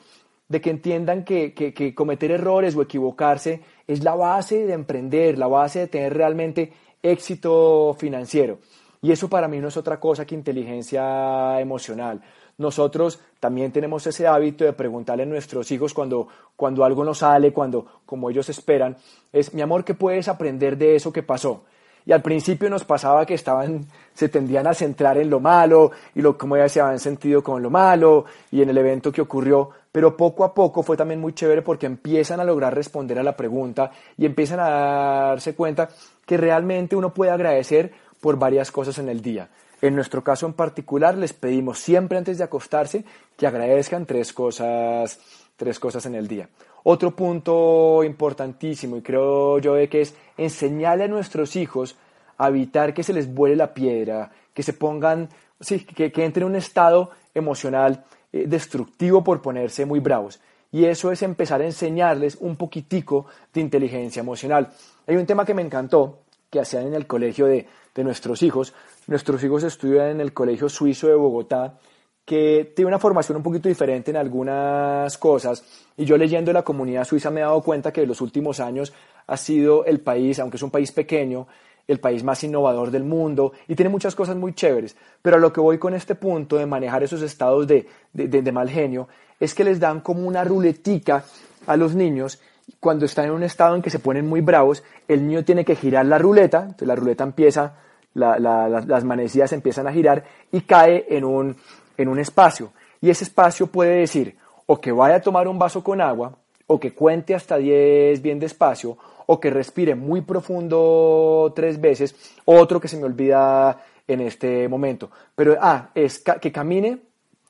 de 0.51 0.59
que 0.59 0.69
entiendan 0.69 1.23
que, 1.23 1.53
que 1.53 1.95
cometer 1.95 2.31
errores 2.31 2.75
o 2.75 2.81
equivocarse 2.81 3.61
es 3.87 4.03
la 4.03 4.15
base 4.15 4.65
de 4.65 4.73
emprender, 4.73 5.37
la 5.37 5.47
base 5.47 5.79
de 5.79 5.87
tener 5.87 6.13
realmente 6.13 6.73
éxito 7.01 7.95
financiero. 7.97 8.59
Y 9.01 9.11
eso 9.11 9.29
para 9.29 9.47
mí 9.47 9.59
no 9.59 9.69
es 9.69 9.77
otra 9.77 9.99
cosa 9.99 10.25
que 10.25 10.35
inteligencia 10.35 11.59
emocional. 11.59 12.21
Nosotros 12.57 13.19
también 13.39 13.71
tenemos 13.71 14.05
ese 14.05 14.27
hábito 14.27 14.65
de 14.65 14.73
preguntarle 14.73 15.23
a 15.23 15.25
nuestros 15.25 15.71
hijos 15.71 15.93
cuando, 15.93 16.27
cuando 16.55 16.83
algo 16.83 17.03
no 17.03 17.13
sale, 17.13 17.51
cuando 17.51 18.01
como 18.05 18.29
ellos 18.29 18.49
esperan, 18.49 18.97
es, 19.31 19.53
mi 19.53 19.61
amor, 19.61 19.83
¿qué 19.83 19.95
puedes 19.95 20.27
aprender 20.27 20.77
de 20.77 20.95
eso 20.95 21.11
que 21.11 21.23
pasó? 21.23 21.63
Y 22.05 22.11
al 22.11 22.21
principio 22.21 22.69
nos 22.69 22.83
pasaba 22.83 23.25
que 23.25 23.35
estaban, 23.35 23.85
se 24.13 24.29
tendían 24.29 24.67
a 24.67 24.73
centrar 24.73 25.17
en 25.17 25.29
lo 25.29 25.39
malo 25.39 25.91
y 26.13 26.21
lo, 26.21 26.37
cómo 26.37 26.55
ellas 26.55 26.71
se 26.71 26.81
habían 26.81 26.99
sentido 26.99 27.43
con 27.43 27.61
lo 27.61 27.69
malo 27.69 28.25
y 28.51 28.61
en 28.61 28.69
el 28.69 28.77
evento 28.77 29.11
que 29.11 29.21
ocurrió, 29.21 29.69
pero 29.91 30.15
poco 30.15 30.43
a 30.43 30.53
poco 30.53 30.83
fue 30.83 30.95
también 30.95 31.19
muy 31.19 31.33
chévere 31.33 31.61
porque 31.61 31.85
empiezan 31.85 32.39
a 32.39 32.45
lograr 32.45 32.73
responder 32.73 33.19
a 33.19 33.23
la 33.23 33.35
pregunta 33.35 33.91
y 34.17 34.25
empiezan 34.25 34.59
a 34.59 34.69
darse 34.69 35.53
cuenta 35.53 35.89
que 36.25 36.37
realmente 36.37 36.95
uno 36.95 37.13
puede 37.13 37.31
agradecer 37.31 37.91
por 38.21 38.37
varias 38.37 38.71
cosas 38.71 38.97
en 38.99 39.09
el 39.09 39.21
día. 39.21 39.49
En 39.81 39.95
nuestro 39.95 40.23
caso 40.23 40.45
en 40.45 40.53
particular 40.53 41.17
les 41.17 41.33
pedimos 41.33 41.79
siempre 41.79 42.17
antes 42.17 42.37
de 42.37 42.43
acostarse 42.43 43.03
que 43.35 43.47
agradezcan 43.47 44.05
tres 44.05 44.31
cosas, 44.31 45.19
tres 45.57 45.79
cosas 45.79 46.05
en 46.05 46.15
el 46.15 46.27
día. 46.27 46.47
Otro 46.83 47.15
punto 47.15 48.03
importantísimo 48.03 48.97
y 48.97 49.01
creo 49.01 49.59
yo 49.59 49.73
que 49.89 50.01
es 50.01 50.15
enseñarle 50.37 51.05
a 51.05 51.07
nuestros 51.07 51.55
hijos 51.55 51.97
a 52.37 52.47
evitar 52.47 52.93
que 52.93 53.03
se 53.03 53.13
les 53.13 53.31
vuele 53.31 53.55
la 53.55 53.73
piedra, 53.73 54.31
que 54.53 54.63
se 54.63 54.73
pongan, 54.73 55.29
sí, 55.59 55.83
que, 55.83 56.11
que 56.11 56.25
entren 56.25 56.43
en 56.43 56.51
un 56.51 56.55
estado 56.55 57.11
emocional 57.33 58.03
eh, 58.33 58.45
destructivo 58.47 59.23
por 59.23 59.41
ponerse 59.41 59.85
muy 59.85 59.99
bravos. 59.99 60.39
Y 60.71 60.85
eso 60.85 61.11
es 61.11 61.21
empezar 61.21 61.61
a 61.61 61.65
enseñarles 61.65 62.37
un 62.39 62.55
poquitico 62.55 63.25
de 63.53 63.61
inteligencia 63.61 64.21
emocional. 64.21 64.69
Hay 65.05 65.17
un 65.17 65.25
tema 65.25 65.45
que 65.45 65.53
me 65.53 65.61
encantó, 65.61 66.19
que 66.49 66.59
hacían 66.59 66.87
en 66.87 66.93
el 66.93 67.07
colegio 67.07 67.45
de, 67.45 67.67
de 67.93 68.03
nuestros 68.03 68.41
hijos. 68.43 68.73
Nuestros 69.07 69.43
hijos 69.43 69.63
estudian 69.63 70.07
en 70.07 70.21
el 70.21 70.33
Colegio 70.33 70.69
Suizo 70.69 71.07
de 71.07 71.15
Bogotá, 71.15 71.77
que 72.25 72.71
tiene 72.75 72.87
una 72.87 72.99
formación 72.99 73.37
un 73.37 73.43
poquito 73.43 73.67
diferente 73.67 74.11
en 74.11 74.17
algunas 74.17 75.17
cosas. 75.17 75.63
Y 75.97 76.05
yo 76.05 76.17
leyendo 76.17 76.53
la 76.53 76.63
comunidad 76.63 77.03
suiza 77.03 77.31
me 77.31 77.41
he 77.41 77.43
dado 77.43 77.61
cuenta 77.61 77.91
que 77.91 78.03
en 78.03 78.07
los 78.07 78.21
últimos 78.21 78.59
años 78.59 78.93
ha 79.27 79.37
sido 79.37 79.85
el 79.85 79.99
país, 79.99 80.39
aunque 80.39 80.57
es 80.57 80.63
un 80.63 80.71
país 80.71 80.91
pequeño, 80.91 81.47
el 81.87 81.99
país 81.99 82.23
más 82.23 82.43
innovador 82.43 82.91
del 82.91 83.03
mundo 83.03 83.53
y 83.67 83.75
tiene 83.75 83.89
muchas 83.89 84.15
cosas 84.15 84.35
muy 84.35 84.53
chéveres. 84.53 84.95
Pero 85.21 85.37
a 85.37 85.39
lo 85.39 85.51
que 85.51 85.61
voy 85.61 85.77
con 85.77 85.93
este 85.93 86.15
punto 86.15 86.57
de 86.57 86.65
manejar 86.65 87.03
esos 87.03 87.21
estados 87.21 87.67
de, 87.67 87.87
de, 88.13 88.51
mal 88.51 88.69
genio 88.69 89.07
es 89.39 89.53
que 89.53 89.63
les 89.63 89.79
dan 89.79 90.01
como 90.01 90.27
una 90.27 90.43
ruletica 90.43 91.23
a 91.67 91.77
los 91.77 91.95
niños 91.95 92.39
cuando 92.79 93.05
están 93.05 93.25
en 93.25 93.31
un 93.31 93.43
estado 93.43 93.75
en 93.75 93.81
que 93.81 93.89
se 93.89 93.99
ponen 93.99 94.27
muy 94.27 94.41
bravos, 94.41 94.83
el 95.07 95.27
niño 95.27 95.43
tiene 95.43 95.65
que 95.65 95.75
girar 95.75 96.05
la 96.05 96.17
ruleta, 96.17 96.59
entonces 96.59 96.87
la 96.87 96.95
ruleta 96.95 97.23
empieza 97.23 97.75
las 98.13 99.03
manecillas 99.03 99.53
empiezan 99.53 99.87
a 99.87 99.93
girar 99.93 100.23
y 100.51 100.61
cae 100.61 101.05
en 101.09 101.23
un, 101.23 101.55
en 101.97 102.07
un 102.09 102.19
espacio. 102.19 102.73
Y 102.99 103.09
ese 103.09 103.23
espacio 103.23 103.67
puede 103.67 103.99
decir 103.99 104.35
o 104.65 104.79
que 104.79 104.91
vaya 104.91 105.15
a 105.15 105.21
tomar 105.21 105.47
un 105.47 105.59
vaso 105.59 105.83
con 105.83 105.99
agua, 105.99 106.37
o 106.67 106.79
que 106.79 106.93
cuente 106.93 107.35
hasta 107.35 107.57
10 107.57 108.21
bien 108.21 108.39
despacio, 108.39 108.97
o 109.25 109.39
que 109.39 109.49
respire 109.49 109.95
muy 109.95 110.21
profundo 110.21 111.51
tres 111.55 111.79
veces, 111.79 112.15
otro 112.45 112.79
que 112.79 112.87
se 112.87 112.97
me 112.97 113.05
olvida 113.05 113.83
en 114.07 114.21
este 114.21 114.67
momento. 114.67 115.09
Pero, 115.35 115.57
ah, 115.61 115.89
es 115.95 116.19
que 116.19 116.51
camine 116.51 116.99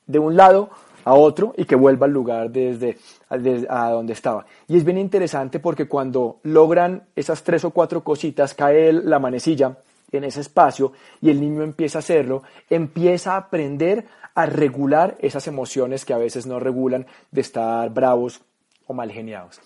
de 0.05 0.19
un 0.19 0.35
lado 0.35 0.69
a 1.03 1.13
otro 1.13 1.53
y 1.57 1.65
que 1.65 1.75
vuelva 1.75 2.05
al 2.05 2.13
lugar 2.13 2.51
desde, 2.51 2.97
a 3.29 3.89
donde 3.89 4.13
estaba. 4.13 4.45
Y 4.67 4.77
es 4.77 4.83
bien 4.83 4.97
interesante 4.97 5.59
porque 5.59 5.87
cuando 5.87 6.39
logran 6.43 7.03
esas 7.15 7.43
tres 7.43 7.65
o 7.65 7.71
cuatro 7.71 8.03
cositas, 8.03 8.53
cae 8.53 8.93
la 8.93 9.19
manecilla 9.19 9.77
en 10.11 10.23
ese 10.25 10.41
espacio 10.41 10.91
y 11.21 11.29
el 11.29 11.39
niño 11.39 11.63
empieza 11.63 11.99
a 11.99 11.99
hacerlo, 11.99 12.43
empieza 12.69 13.33
a 13.33 13.37
aprender 13.37 14.05
a 14.35 14.45
regular 14.45 15.17
esas 15.19 15.47
emociones 15.47 16.05
que 16.05 16.13
a 16.13 16.17
veces 16.17 16.45
no 16.45 16.59
regulan 16.59 17.05
de 17.31 17.41
estar 17.41 17.89
bravos 17.89 18.41
o 18.87 18.93
mal 18.93 19.11
geniados. 19.11 19.59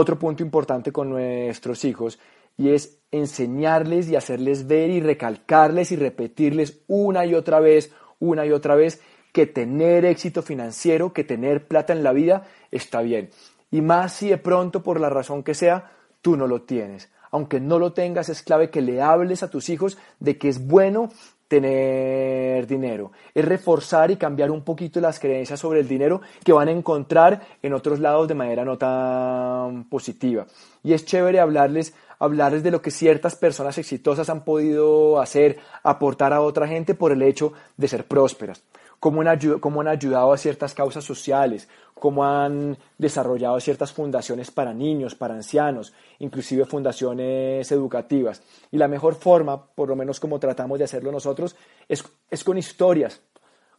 Otro 0.00 0.16
punto 0.16 0.44
importante 0.44 0.92
con 0.92 1.10
nuestros 1.10 1.84
hijos 1.84 2.20
y 2.56 2.68
es 2.68 3.00
enseñarles 3.10 4.08
y 4.08 4.14
hacerles 4.14 4.68
ver 4.68 4.90
y 4.90 5.00
recalcarles 5.00 5.90
y 5.90 5.96
repetirles 5.96 6.82
una 6.86 7.26
y 7.26 7.34
otra 7.34 7.58
vez, 7.58 7.90
una 8.20 8.46
y 8.46 8.52
otra 8.52 8.76
vez 8.76 9.00
que 9.32 9.46
tener 9.46 10.04
éxito 10.04 10.42
financiero, 10.42 11.12
que 11.12 11.24
tener 11.24 11.66
plata 11.66 11.94
en 11.94 12.04
la 12.04 12.12
vida 12.12 12.46
está 12.70 13.02
bien. 13.02 13.30
Y 13.72 13.80
más 13.80 14.12
si 14.12 14.28
de 14.28 14.38
pronto, 14.38 14.84
por 14.84 15.00
la 15.00 15.10
razón 15.10 15.42
que 15.42 15.54
sea, 15.54 15.90
tú 16.22 16.36
no 16.36 16.46
lo 16.46 16.62
tienes. 16.62 17.10
Aunque 17.32 17.58
no 17.58 17.80
lo 17.80 17.92
tengas, 17.92 18.28
es 18.28 18.42
clave 18.42 18.70
que 18.70 18.82
le 18.82 19.02
hables 19.02 19.42
a 19.42 19.50
tus 19.50 19.68
hijos 19.68 19.98
de 20.20 20.38
que 20.38 20.48
es 20.48 20.64
bueno 20.64 21.10
tener 21.48 22.66
dinero. 22.66 23.10
Es 23.34 23.44
reforzar 23.44 24.10
y 24.10 24.16
cambiar 24.16 24.50
un 24.50 24.62
poquito 24.62 25.00
las 25.00 25.18
creencias 25.18 25.58
sobre 25.58 25.80
el 25.80 25.88
dinero 25.88 26.20
que 26.44 26.52
van 26.52 26.68
a 26.68 26.72
encontrar 26.72 27.40
en 27.62 27.72
otros 27.72 27.98
lados 27.98 28.28
de 28.28 28.34
manera 28.34 28.64
no 28.64 28.78
tan 28.78 29.84
positiva. 29.84 30.46
Y 30.84 30.92
es 30.92 31.04
chévere 31.04 31.40
hablarles, 31.40 31.94
hablarles 32.18 32.62
de 32.62 32.70
lo 32.70 32.82
que 32.82 32.90
ciertas 32.90 33.34
personas 33.34 33.78
exitosas 33.78 34.28
han 34.28 34.44
podido 34.44 35.20
hacer, 35.20 35.58
aportar 35.82 36.32
a 36.32 36.42
otra 36.42 36.68
gente 36.68 36.94
por 36.94 37.12
el 37.12 37.22
hecho 37.22 37.52
de 37.76 37.88
ser 37.88 38.04
prósperas 38.04 38.62
cómo 39.00 39.20
han, 39.20 39.88
ayudado 39.88 40.32
a 40.32 40.38
ciertas 40.38 40.74
causas 40.74 41.04
sociales, 41.04 41.68
cómo 41.94 42.24
han 42.24 42.76
desarrollado 42.96 43.60
ciertas 43.60 43.92
fundaciones 43.92 44.50
para 44.50 44.74
niños, 44.74 45.14
para 45.14 45.34
ancianos, 45.34 45.92
inclusive 46.18 46.64
fundaciones 46.64 47.70
educativas. 47.70 48.42
Y 48.70 48.78
la 48.78 48.88
mejor 48.88 49.14
forma, 49.14 49.66
por 49.66 49.88
lo 49.88 49.96
menos 49.96 50.20
como 50.20 50.38
tratamos 50.38 50.78
de 50.78 50.84
hacerlo 50.84 51.12
nosotros, 51.12 51.56
es, 51.88 52.04
es 52.30 52.44
con 52.44 52.58
historias. 52.58 53.20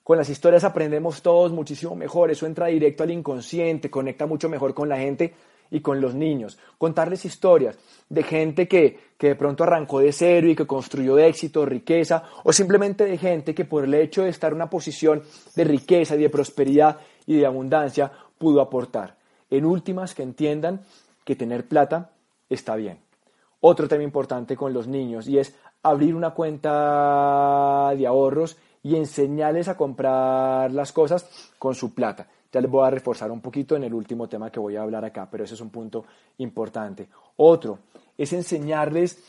Con 0.04 0.18
las 0.18 0.30
historias 0.30 0.64
aprendemos 0.64 1.22
todos 1.22 1.52
muchísimo 1.52 1.96
mejor, 1.96 2.32
eso 2.32 2.46
entra 2.46 2.68
directo 2.68 3.04
al 3.04 3.12
inconsciente, 3.12 3.92
conecta 3.92 4.26
mucho 4.26 4.50
mejor 4.50 4.74
con 4.74 4.90
la 4.90 4.98
gente 4.98 5.36
y 5.72 5.82
con 5.82 6.02
los 6.02 6.16
niños. 6.16 6.58
Contarles 6.78 7.26
historias 7.26 7.78
de 8.10 8.24
gente 8.24 8.68
que, 8.68 9.00
que 9.18 9.28
de 9.30 9.36
pronto 9.36 9.64
arrancó 9.64 10.00
de 10.00 10.12
cero 10.12 10.48
y 10.48 10.56
que 10.56 10.66
construyó 10.66 11.18
éxito, 11.18 11.66
riqueza, 11.66 12.24
o 12.44 12.54
simplemente 12.54 13.06
de 13.06 13.18
gente 13.18 13.54
que 13.54 13.66
por 13.66 13.84
el 13.84 13.94
hecho 13.94 14.24
de 14.24 14.30
estar 14.30 14.52
en 14.52 14.56
una 14.56 14.70
posición 14.70 15.22
de 15.56 15.64
riqueza 15.64 16.16
y 16.16 16.22
de 16.22 16.30
prosperidad 16.30 16.98
y 17.26 17.38
de 17.38 17.46
abundancia 17.46 18.12
pudo 18.38 18.62
aportar. 18.62 19.16
En 19.50 19.66
últimas, 19.66 20.16
que 20.16 20.24
entiendan 20.24 20.82
que 21.24 21.36
tener 21.36 21.68
plata 21.68 22.12
está 22.50 22.76
bien. 22.76 23.00
Otro 23.62 23.88
tema 23.88 24.04
importante 24.04 24.56
con 24.56 24.74
los 24.74 24.88
niños 24.88 25.28
y 25.28 25.38
es 25.38 25.54
abrir 25.84 26.16
una 26.16 26.32
cuenta 26.32 27.94
de 27.96 28.08
ahorros 28.08 28.58
y 28.84 28.96
enseñarles 28.96 29.68
a 29.68 29.76
comprar 29.76 30.72
las 30.72 30.92
cosas 30.92 31.52
con 31.58 31.76
su 31.76 31.94
plata. 31.94 32.28
Ya 32.52 32.62
les 32.62 32.70
voy 32.70 32.86
a 32.86 32.90
reforzar 32.90 33.32
un 33.32 33.42
poquito 33.42 33.76
en 33.76 33.84
el 33.84 33.94
último 33.94 34.28
tema 34.28 34.52
que 34.52 34.60
voy 34.60 34.76
a 34.76 34.82
hablar 34.82 35.06
acá, 35.06 35.28
pero 35.30 35.44
ese 35.44 35.54
es 35.54 35.62
un 35.62 35.70
punto 35.70 36.06
importante. 36.38 37.08
Otro 37.38 37.80
es 38.18 38.34
enseñarles 38.34 39.24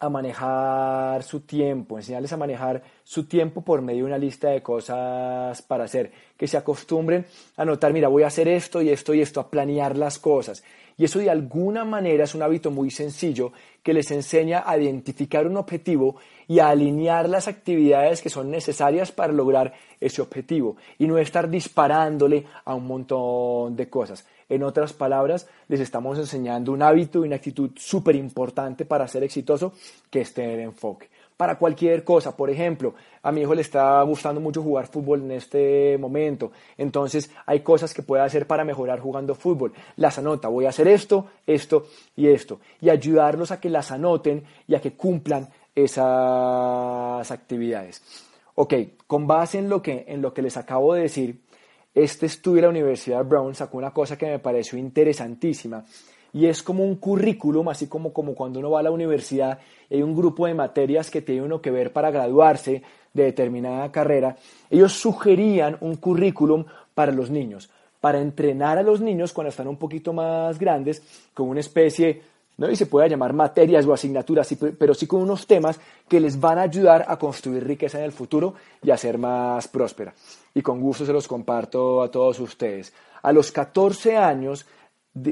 a 0.00 0.08
manejar 0.08 1.22
su 1.22 1.40
tiempo, 1.40 1.96
enseñarles 1.96 2.32
a 2.32 2.36
manejar 2.36 2.82
su 3.06 3.22
tiempo 3.26 3.60
por 3.60 3.82
medio 3.82 4.00
de 4.00 4.06
una 4.08 4.18
lista 4.18 4.48
de 4.48 4.64
cosas 4.64 5.62
para 5.62 5.84
hacer, 5.84 6.10
que 6.36 6.48
se 6.48 6.56
acostumbren 6.56 7.24
a 7.56 7.64
notar, 7.64 7.92
mira, 7.92 8.08
voy 8.08 8.24
a 8.24 8.26
hacer 8.26 8.48
esto 8.48 8.82
y 8.82 8.90
esto 8.90 9.14
y 9.14 9.20
esto, 9.20 9.38
a 9.38 9.48
planear 9.48 9.96
las 9.96 10.18
cosas. 10.18 10.64
Y 10.98 11.04
eso 11.04 11.20
de 11.20 11.30
alguna 11.30 11.84
manera 11.84 12.24
es 12.24 12.34
un 12.34 12.42
hábito 12.42 12.72
muy 12.72 12.90
sencillo 12.90 13.52
que 13.84 13.92
les 13.92 14.10
enseña 14.10 14.64
a 14.66 14.76
identificar 14.76 15.46
un 15.46 15.56
objetivo 15.56 16.16
y 16.48 16.58
a 16.58 16.70
alinear 16.70 17.28
las 17.28 17.46
actividades 17.46 18.22
que 18.22 18.30
son 18.30 18.50
necesarias 18.50 19.12
para 19.12 19.32
lograr 19.32 19.74
ese 20.00 20.20
objetivo 20.20 20.76
y 20.98 21.06
no 21.06 21.16
estar 21.18 21.48
disparándole 21.48 22.44
a 22.64 22.74
un 22.74 22.88
montón 22.88 23.76
de 23.76 23.88
cosas. 23.88 24.26
En 24.48 24.64
otras 24.64 24.92
palabras, 24.92 25.46
les 25.68 25.78
estamos 25.78 26.18
enseñando 26.18 26.72
un 26.72 26.82
hábito 26.82 27.20
y 27.20 27.28
una 27.28 27.36
actitud 27.36 27.70
súper 27.76 28.16
importante 28.16 28.84
para 28.84 29.06
ser 29.06 29.22
exitoso, 29.22 29.74
que 30.10 30.22
es 30.22 30.34
tener 30.34 30.58
enfoque. 30.58 31.08
Para 31.36 31.58
cualquier 31.58 32.02
cosa, 32.02 32.34
por 32.34 32.48
ejemplo, 32.48 32.94
a 33.22 33.30
mi 33.30 33.42
hijo 33.42 33.54
le 33.54 33.60
está 33.60 34.00
gustando 34.02 34.40
mucho 34.40 34.62
jugar 34.62 34.86
fútbol 34.86 35.20
en 35.20 35.32
este 35.32 35.98
momento, 35.98 36.52
entonces 36.78 37.30
hay 37.44 37.60
cosas 37.60 37.92
que 37.92 38.02
puede 38.02 38.22
hacer 38.22 38.46
para 38.46 38.64
mejorar 38.64 39.00
jugando 39.00 39.34
fútbol. 39.34 39.74
Las 39.96 40.16
anota, 40.18 40.48
voy 40.48 40.64
a 40.64 40.70
hacer 40.70 40.88
esto, 40.88 41.26
esto 41.46 41.88
y 42.16 42.28
esto, 42.28 42.60
y 42.80 42.88
ayudarlos 42.88 43.50
a 43.50 43.60
que 43.60 43.68
las 43.68 43.90
anoten 43.90 44.44
y 44.66 44.76
a 44.76 44.80
que 44.80 44.92
cumplan 44.92 45.50
esas 45.74 47.30
actividades. 47.30 48.02
Ok, 48.54 48.74
con 49.06 49.26
base 49.26 49.58
en 49.58 49.68
lo 49.68 49.82
que, 49.82 50.06
en 50.08 50.22
lo 50.22 50.32
que 50.32 50.40
les 50.40 50.56
acabo 50.56 50.94
de 50.94 51.02
decir, 51.02 51.42
este 51.94 52.24
estudio 52.24 52.56
de 52.56 52.62
la 52.62 52.68
Universidad 52.70 53.24
Brown 53.24 53.54
sacó 53.54 53.76
una 53.76 53.90
cosa 53.92 54.16
que 54.16 54.26
me 54.26 54.38
pareció 54.38 54.78
interesantísima 54.78 55.84
y 56.36 56.48
es 56.48 56.62
como 56.62 56.84
un 56.84 56.96
currículum, 56.96 57.66
así 57.70 57.86
como, 57.86 58.12
como 58.12 58.34
cuando 58.34 58.58
uno 58.58 58.70
va 58.70 58.80
a 58.80 58.82
la 58.82 58.90
universidad 58.90 59.58
hay 59.90 60.02
un 60.02 60.14
grupo 60.14 60.46
de 60.46 60.52
materias 60.52 61.10
que 61.10 61.22
tiene 61.22 61.40
uno 61.40 61.62
que 61.62 61.70
ver 61.70 61.94
para 61.94 62.10
graduarse 62.10 62.82
de 63.14 63.24
determinada 63.24 63.90
carrera. 63.90 64.36
Ellos 64.68 64.92
sugerían 64.92 65.78
un 65.80 65.96
currículum 65.96 66.66
para 66.94 67.10
los 67.10 67.30
niños, 67.30 67.70
para 68.02 68.20
entrenar 68.20 68.76
a 68.76 68.82
los 68.82 69.00
niños 69.00 69.32
cuando 69.32 69.48
están 69.48 69.66
un 69.66 69.78
poquito 69.78 70.12
más 70.12 70.58
grandes 70.58 71.02
con 71.32 71.48
una 71.48 71.60
especie 71.60 72.20
no 72.58 72.70
y 72.70 72.76
se 72.76 72.86
puede 72.86 73.08
llamar 73.08 73.32
materias 73.32 73.86
o 73.86 73.94
asignaturas, 73.94 74.54
pero 74.78 74.92
sí 74.92 75.06
con 75.06 75.22
unos 75.22 75.46
temas 75.46 75.80
que 76.06 76.20
les 76.20 76.38
van 76.38 76.58
a 76.58 76.62
ayudar 76.62 77.06
a 77.08 77.18
construir 77.18 77.66
riqueza 77.66 77.98
en 77.98 78.04
el 78.04 78.12
futuro 78.12 78.54
y 78.82 78.90
a 78.90 78.98
ser 78.98 79.16
más 79.16 79.68
próspera. 79.68 80.14
Y 80.54 80.60
con 80.60 80.80
gusto 80.80 81.06
se 81.06 81.12
los 81.14 81.28
comparto 81.28 82.02
a 82.02 82.10
todos 82.10 82.40
ustedes. 82.40 82.92
A 83.22 83.32
los 83.32 83.52
14 83.52 84.16
años 84.16 84.66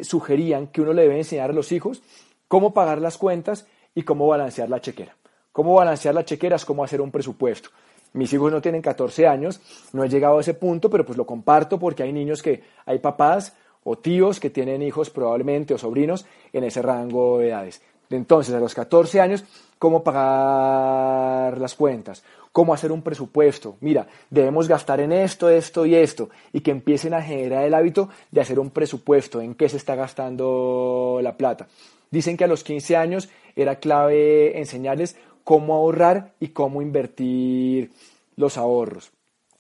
sugerían 0.03 0.68
que 0.68 0.81
uno 0.81 0.92
le 0.92 1.03
debe 1.03 1.18
enseñar 1.18 1.51
a 1.51 1.55
los 1.55 1.73
hijos 1.73 2.03
cómo 2.49 2.75
pagar 2.75 3.01
las 3.01 3.18
cuentas 3.18 3.66
y 3.94 4.03
cómo 4.03 4.27
balancear 4.27 4.68
la 4.68 4.81
chequera. 4.81 5.16
Cómo 5.53 5.75
balancear 5.75 6.14
la 6.14 6.25
chequera 6.25 6.57
es 6.57 6.64
cómo 6.64 6.85
hacer 6.85 7.01
un 7.01 7.11
presupuesto. 7.11 7.70
Mis 8.12 8.33
hijos 8.33 8.53
no 8.53 8.61
tienen 8.61 8.83
14 8.83 9.27
años, 9.27 9.61
no 9.92 10.05
he 10.05 10.09
llegado 10.09 10.38
a 10.38 10.40
ese 10.40 10.55
punto, 10.55 10.88
pero 10.88 11.05
pues 11.05 11.18
lo 11.18 11.27
comparto 11.27 11.79
porque 11.79 12.03
hay 12.03 12.12
niños 12.12 12.42
que, 12.42 12.62
hay 12.87 12.99
papás 12.99 13.57
o 13.83 13.99
tíos 13.99 14.40
que 14.40 14.51
tienen 14.51 14.83
hijos 14.83 15.11
probablemente 15.11 15.75
o 15.75 15.79
sobrinos 15.79 16.25
en 16.53 16.64
ese 16.64 16.81
rango 16.81 17.38
de 17.38 17.49
edades. 17.49 17.83
Entonces, 18.11 18.55
a 18.55 18.61
los 18.61 18.75
14 18.75 19.20
años, 19.20 19.44
¿cómo 19.85 20.03
pagar 20.03 21.61
las 21.61 21.75
cuentas? 21.75 22.25
¿Cómo 22.53 22.73
hacer 22.73 22.90
un 22.90 23.03
presupuesto? 23.03 23.77
Mira, 23.83 24.07
debemos 24.31 24.66
gastar 24.66 24.99
en 25.01 25.12
esto, 25.12 25.51
esto 25.51 25.85
y 25.85 25.94
esto. 25.94 26.31
Y 26.55 26.61
que 26.61 26.70
empiecen 26.70 27.12
a 27.12 27.20
generar 27.20 27.64
el 27.64 27.75
hábito 27.75 28.09
de 28.31 28.40
hacer 28.40 28.59
un 28.59 28.70
presupuesto, 28.70 29.42
en 29.42 29.55
qué 29.55 29.68
se 29.68 29.77
está 29.77 29.94
gastando 29.94 31.20
la 31.23 31.37
plata. 31.37 31.68
Dicen 32.11 32.38
que 32.38 32.44
a 32.44 32.47
los 32.47 32.64
15 32.64 32.97
años 32.97 33.29
era 33.55 33.77
clave 33.77 34.59
enseñarles 34.59 35.18
cómo 35.44 35.75
ahorrar 35.75 36.33
y 36.40 36.49
cómo 36.49 36.81
invertir 36.81 37.90
los 38.37 38.57
ahorros. 38.57 39.12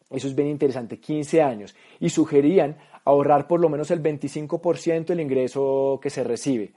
Eso 0.08 0.26
es 0.26 0.34
bien 0.34 0.48
interesante, 0.48 1.00
15 1.00 1.42
años. 1.42 1.74
Y 2.00 2.08
sugerían 2.08 2.78
ahorrar 3.04 3.46
por 3.46 3.60
lo 3.60 3.68
menos 3.68 3.90
el 3.90 4.02
25% 4.02 5.04
del 5.04 5.20
ingreso 5.20 5.98
que 6.00 6.08
se 6.08 6.24
recibe. 6.24 6.72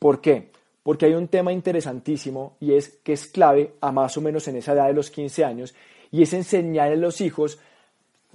¿Por 0.00 0.20
qué? 0.20 0.50
Porque 0.84 1.06
hay 1.06 1.14
un 1.14 1.26
tema 1.26 1.52
interesantísimo 1.52 2.56
y 2.60 2.74
es 2.74 3.00
que 3.02 3.14
es 3.14 3.26
clave 3.26 3.74
a 3.80 3.90
más 3.90 4.16
o 4.16 4.20
menos 4.20 4.46
en 4.46 4.56
esa 4.56 4.74
edad 4.74 4.86
de 4.86 4.92
los 4.92 5.10
15 5.10 5.44
años 5.44 5.74
y 6.12 6.22
es 6.22 6.32
enseñar 6.32 6.92
a 6.92 6.96
los 6.96 7.20
hijos 7.20 7.58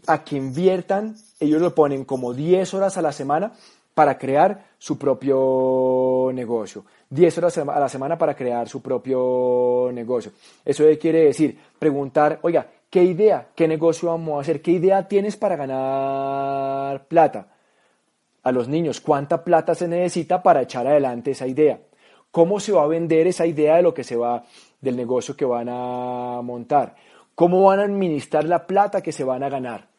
a 0.07 0.25
que 0.25 0.35
inviertan, 0.35 1.15
ellos 1.39 1.61
lo 1.61 1.73
ponen 1.73 2.03
como 2.03 2.33
10 2.33 2.73
horas 2.73 2.97
a 2.97 3.01
la 3.01 3.13
semana 3.13 3.53
para 3.93 4.17
crear 4.17 4.65
su 4.77 4.97
propio 4.97 6.31
negocio. 6.33 6.83
10 7.09 7.37
horas 7.37 7.57
a 7.59 7.79
la 7.79 7.89
semana 7.89 8.17
para 8.17 8.35
crear 8.35 8.67
su 8.67 8.81
propio 8.81 9.89
negocio. 9.93 10.33
Eso 10.65 10.83
quiere 10.99 11.25
decir 11.25 11.57
preguntar, 11.79 12.39
oiga, 12.41 12.67
¿Qué 12.89 13.03
idea? 13.03 13.49
¿Qué 13.53 13.67
negocio 13.67 14.09
vamos 14.09 14.37
a 14.37 14.41
hacer? 14.41 14.61
¿Qué 14.63 14.71
idea 14.71 15.07
tienes 15.07 15.37
para 15.37 15.55
ganar 15.55 17.05
plata? 17.05 17.47
A 18.41 18.51
los 18.51 18.67
niños, 18.67 18.99
¿cuánta 18.99 19.43
plata 19.43 19.75
se 19.75 19.87
necesita 19.87 20.41
para 20.41 20.63
echar 20.63 20.87
adelante 20.87 21.31
esa 21.31 21.45
idea? 21.45 21.79
¿Cómo 22.31 22.59
se 22.59 22.71
va 22.71 22.83
a 22.83 22.87
vender 22.87 23.27
esa 23.27 23.45
idea 23.45 23.77
de 23.77 23.81
lo 23.81 23.93
que 23.93 24.03
se 24.03 24.15
va 24.15 24.43
del 24.81 24.95
negocio 24.95 25.35
que 25.35 25.45
van 25.45 25.67
a 25.69 26.41
montar? 26.43 26.95
¿Cómo 27.35 27.63
van 27.63 27.79
a 27.79 27.83
administrar 27.83 28.45
la 28.45 28.67
plata 28.67 29.01
que 29.01 29.11
se 29.11 29.23
van 29.23 29.43
a 29.43 29.49
ganar? 29.49 29.89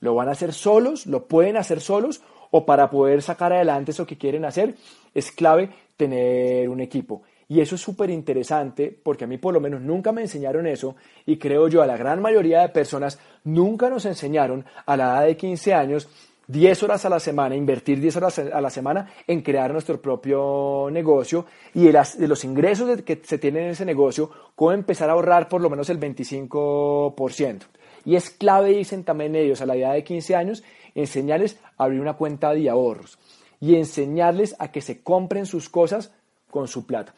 lo 0.00 0.14
van 0.14 0.28
a 0.28 0.32
hacer 0.32 0.52
solos, 0.52 1.06
lo 1.06 1.26
pueden 1.26 1.56
hacer 1.56 1.80
solos 1.80 2.22
o 2.50 2.64
para 2.64 2.90
poder 2.90 3.22
sacar 3.22 3.52
adelante 3.52 3.90
eso 3.90 4.06
que 4.06 4.16
quieren 4.16 4.44
hacer, 4.44 4.74
es 5.14 5.32
clave 5.32 5.70
tener 5.96 6.68
un 6.68 6.80
equipo. 6.80 7.22
Y 7.48 7.60
eso 7.60 7.76
es 7.76 7.80
súper 7.80 8.10
interesante 8.10 8.96
porque 9.02 9.24
a 9.24 9.26
mí 9.26 9.38
por 9.38 9.54
lo 9.54 9.60
menos 9.60 9.80
nunca 9.80 10.12
me 10.12 10.22
enseñaron 10.22 10.66
eso 10.66 10.96
y 11.24 11.38
creo 11.38 11.68
yo 11.68 11.82
a 11.82 11.86
la 11.86 11.96
gran 11.96 12.20
mayoría 12.20 12.60
de 12.60 12.68
personas 12.68 13.18
nunca 13.44 13.88
nos 13.88 14.04
enseñaron 14.04 14.66
a 14.84 14.96
la 14.96 15.04
edad 15.04 15.26
de 15.26 15.36
15 15.36 15.74
años 15.74 16.08
10 16.48 16.82
horas 16.82 17.04
a 17.04 17.10
la 17.10 17.20
semana, 17.20 17.54
invertir 17.54 18.00
10 18.00 18.16
horas 18.16 18.38
a 18.38 18.60
la 18.60 18.70
semana 18.70 19.06
en 19.26 19.42
crear 19.42 19.70
nuestro 19.70 20.00
propio 20.00 20.88
negocio 20.90 21.44
y 21.74 21.84
de, 21.84 22.26
los 22.26 22.42
ingresos 22.42 23.02
que 23.02 23.20
se 23.22 23.36
tienen 23.36 23.64
en 23.64 23.70
ese 23.70 23.84
negocio, 23.84 24.30
cómo 24.56 24.72
empezar 24.72 25.10
a 25.10 25.12
ahorrar 25.12 25.48
por 25.48 25.60
lo 25.60 25.68
menos 25.68 25.90
el 25.90 26.00
25%. 26.00 27.60
Y 28.06 28.16
es 28.16 28.30
clave, 28.30 28.70
dicen 28.70 29.04
también 29.04 29.36
ellos, 29.36 29.60
a 29.60 29.66
la 29.66 29.76
edad 29.76 29.92
de 29.92 30.02
15 30.02 30.34
años, 30.34 30.64
enseñarles 30.94 31.58
a 31.76 31.84
abrir 31.84 32.00
una 32.00 32.14
cuenta 32.14 32.54
de 32.54 32.70
ahorros 32.70 33.18
y 33.60 33.76
enseñarles 33.76 34.56
a 34.58 34.72
que 34.72 34.80
se 34.80 35.02
compren 35.02 35.44
sus 35.44 35.68
cosas 35.68 36.12
con 36.50 36.66
su 36.66 36.86
plata. 36.86 37.14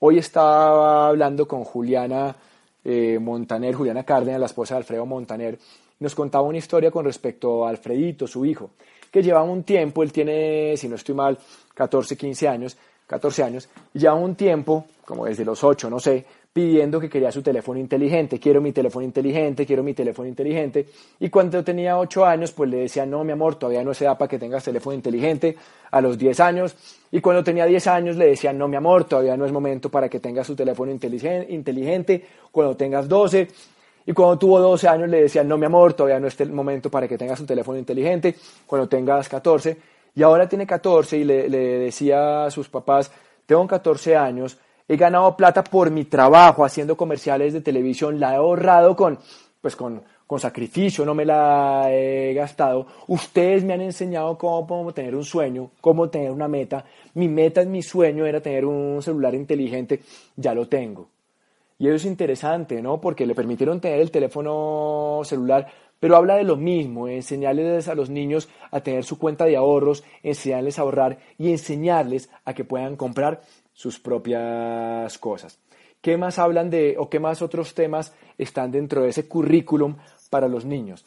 Hoy 0.00 0.18
estaba 0.18 1.06
hablando 1.06 1.46
con 1.46 1.62
Juliana 1.62 2.34
eh, 2.82 3.20
Montaner, 3.20 3.76
Juliana 3.76 4.02
Cárdenas, 4.02 4.40
la 4.40 4.46
esposa 4.46 4.74
de 4.74 4.78
Alfredo 4.78 5.06
Montaner, 5.06 5.56
nos 6.00 6.14
contaba 6.14 6.44
una 6.44 6.58
historia 6.58 6.90
con 6.90 7.04
respecto 7.04 7.66
a 7.66 7.70
Alfredito, 7.70 8.26
su 8.26 8.44
hijo, 8.44 8.70
que 9.10 9.22
lleva 9.22 9.42
un 9.42 9.62
tiempo, 9.62 10.02
él 10.02 10.12
tiene, 10.12 10.76
si 10.76 10.88
no 10.88 10.96
estoy 10.96 11.14
mal, 11.14 11.38
14, 11.74 12.16
15 12.16 12.48
años, 12.48 12.76
14 13.06 13.42
años, 13.42 13.68
y 13.94 13.98
lleva 13.98 14.14
un 14.14 14.34
tiempo, 14.34 14.86
como 15.04 15.26
desde 15.26 15.44
los 15.44 15.62
8, 15.62 15.90
no 15.90 16.00
sé, 16.00 16.24
pidiendo 16.52 17.00
que 17.00 17.08
quería 17.08 17.32
su 17.32 17.42
teléfono 17.42 17.80
inteligente, 17.80 18.38
quiero 18.38 18.60
mi 18.60 18.72
teléfono 18.72 19.04
inteligente, 19.04 19.64
quiero 19.64 19.82
mi 19.82 19.94
teléfono 19.94 20.28
inteligente. 20.28 20.86
Y 21.18 21.30
cuando 21.30 21.64
tenía 21.64 21.98
8 21.98 22.26
años, 22.26 22.52
pues 22.52 22.68
le 22.68 22.78
decía, 22.78 23.06
no, 23.06 23.24
mi 23.24 23.32
amor, 23.32 23.54
todavía 23.54 23.82
no 23.82 23.94
se 23.94 24.04
da 24.04 24.18
para 24.18 24.28
que 24.28 24.38
tengas 24.38 24.64
teléfono 24.64 24.94
inteligente. 24.94 25.56
A 25.90 26.00
los 26.00 26.18
10 26.18 26.40
años, 26.40 26.74
y 27.10 27.20
cuando 27.20 27.42
tenía 27.42 27.64
10 27.64 27.86
años, 27.86 28.16
le 28.16 28.26
decía, 28.26 28.52
no, 28.52 28.68
mi 28.68 28.76
amor, 28.76 29.04
todavía 29.04 29.36
no 29.36 29.46
es 29.46 29.52
momento 29.52 29.88
para 29.90 30.08
que 30.08 30.20
tengas 30.20 30.46
su 30.46 30.54
teléfono 30.54 30.90
inteligente. 30.90 32.24
Cuando 32.50 32.76
tengas 32.76 33.08
12, 33.08 33.48
y 34.06 34.12
cuando 34.12 34.38
tuvo 34.38 34.58
12 34.60 34.88
años, 34.88 35.08
le 35.08 35.22
decía, 35.22 35.44
no, 35.44 35.56
mi 35.56 35.66
amor, 35.66 35.94
todavía 35.94 36.18
no 36.18 36.26
es 36.26 36.40
el 36.40 36.52
momento 36.52 36.90
para 36.90 37.06
que 37.06 37.16
tengas 37.16 37.38
un 37.40 37.46
teléfono 37.46 37.78
inteligente. 37.78 38.34
Cuando 38.66 38.88
tengas 38.88 39.28
14, 39.28 39.76
y 40.14 40.22
ahora 40.22 40.48
tiene 40.48 40.66
14, 40.66 41.18
y 41.18 41.24
le, 41.24 41.48
decía 41.48 42.44
a 42.44 42.50
sus 42.50 42.68
papás, 42.68 43.10
tengo 43.46 43.66
14 43.66 44.16
años, 44.16 44.58
he 44.88 44.96
ganado 44.96 45.36
plata 45.36 45.62
por 45.62 45.90
mi 45.90 46.04
trabajo 46.04 46.64
haciendo 46.64 46.96
comerciales 46.96 47.52
de 47.52 47.60
televisión, 47.60 48.18
la 48.18 48.32
he 48.32 48.36
ahorrado 48.36 48.96
con, 48.96 49.18
pues 49.60 49.76
con, 49.76 50.02
con 50.26 50.40
sacrificio, 50.40 51.04
no 51.04 51.14
me 51.14 51.24
la 51.24 51.86
he 51.90 52.34
gastado. 52.34 52.86
Ustedes 53.06 53.64
me 53.64 53.74
han 53.74 53.82
enseñado 53.82 54.36
cómo 54.36 54.92
tener 54.92 55.14
un 55.14 55.24
sueño, 55.24 55.70
cómo 55.80 56.10
tener 56.10 56.30
una 56.30 56.48
meta. 56.48 56.84
Mi 57.14 57.28
meta, 57.28 57.64
mi 57.64 57.82
sueño 57.82 58.26
era 58.26 58.40
tener 58.40 58.64
un 58.64 59.00
celular 59.00 59.34
inteligente, 59.34 60.00
ya 60.36 60.54
lo 60.54 60.66
tengo. 60.66 61.11
Y 61.82 61.88
eso 61.88 61.96
es 61.96 62.04
interesante, 62.04 62.80
¿no? 62.80 63.00
Porque 63.00 63.26
le 63.26 63.34
permitieron 63.34 63.80
tener 63.80 63.98
el 63.98 64.12
teléfono 64.12 65.22
celular, 65.24 65.66
pero 65.98 66.14
habla 66.14 66.36
de 66.36 66.44
lo 66.44 66.56
mismo, 66.56 67.08
enseñarles 67.08 67.88
a 67.88 67.96
los 67.96 68.08
niños 68.08 68.48
a 68.70 68.82
tener 68.82 69.02
su 69.02 69.18
cuenta 69.18 69.46
de 69.46 69.56
ahorros, 69.56 70.04
enseñarles 70.22 70.78
a 70.78 70.82
ahorrar 70.82 71.18
y 71.38 71.50
enseñarles 71.50 72.30
a 72.44 72.54
que 72.54 72.62
puedan 72.62 72.94
comprar 72.94 73.40
sus 73.72 73.98
propias 73.98 75.18
cosas. 75.18 75.58
¿Qué 76.00 76.16
más 76.16 76.38
hablan 76.38 76.70
de, 76.70 76.94
o 77.00 77.10
qué 77.10 77.18
más 77.18 77.42
otros 77.42 77.74
temas 77.74 78.14
están 78.38 78.70
dentro 78.70 79.02
de 79.02 79.08
ese 79.08 79.26
currículum 79.26 79.96
para 80.30 80.46
los 80.46 80.64
niños? 80.64 81.04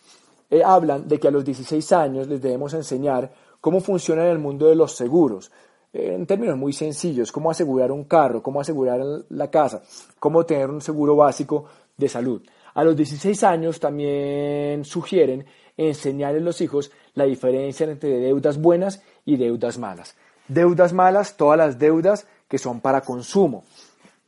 Eh, 0.49 0.61
hablan 0.61 1.07
de 1.07 1.21
que 1.21 1.29
a 1.29 1.31
los 1.31 1.45
16 1.45 1.89
años 1.93 2.27
les 2.27 2.41
debemos 2.41 2.73
enseñar 2.73 3.31
cómo 3.61 3.79
funciona 3.79 4.25
en 4.25 4.31
el 4.31 4.39
mundo 4.39 4.67
de 4.67 4.75
los 4.75 4.93
seguros, 4.93 5.53
eh, 5.53 5.55
en 5.95 6.25
términos 6.25 6.57
muy 6.57 6.73
sencillos, 6.73 7.31
cómo 7.31 7.49
asegurar 7.49 7.91
un 7.91 8.03
carro, 8.03 8.43
cómo 8.43 8.59
asegurar 8.59 8.99
la 9.29 9.49
casa, 9.49 9.81
cómo 10.19 10.45
tener 10.45 10.69
un 10.69 10.81
seguro 10.81 11.15
básico 11.15 11.65
de 11.95 12.09
salud. 12.09 12.41
A 12.73 12.83
los 12.83 12.97
16 12.97 13.43
años 13.43 13.79
también 13.79 14.83
sugieren 14.83 15.45
enseñarles 15.77 16.41
a 16.41 16.45
los 16.45 16.59
hijos 16.59 16.91
la 17.13 17.23
diferencia 17.23 17.85
entre 17.89 18.19
deudas 18.19 18.59
buenas 18.59 19.01
y 19.23 19.37
deudas 19.37 19.77
malas. 19.77 20.15
Deudas 20.49 20.91
malas, 20.91 21.37
todas 21.37 21.57
las 21.57 21.79
deudas 21.79 22.27
que 22.49 22.57
son 22.57 22.81
para 22.81 23.01
consumo, 23.01 23.63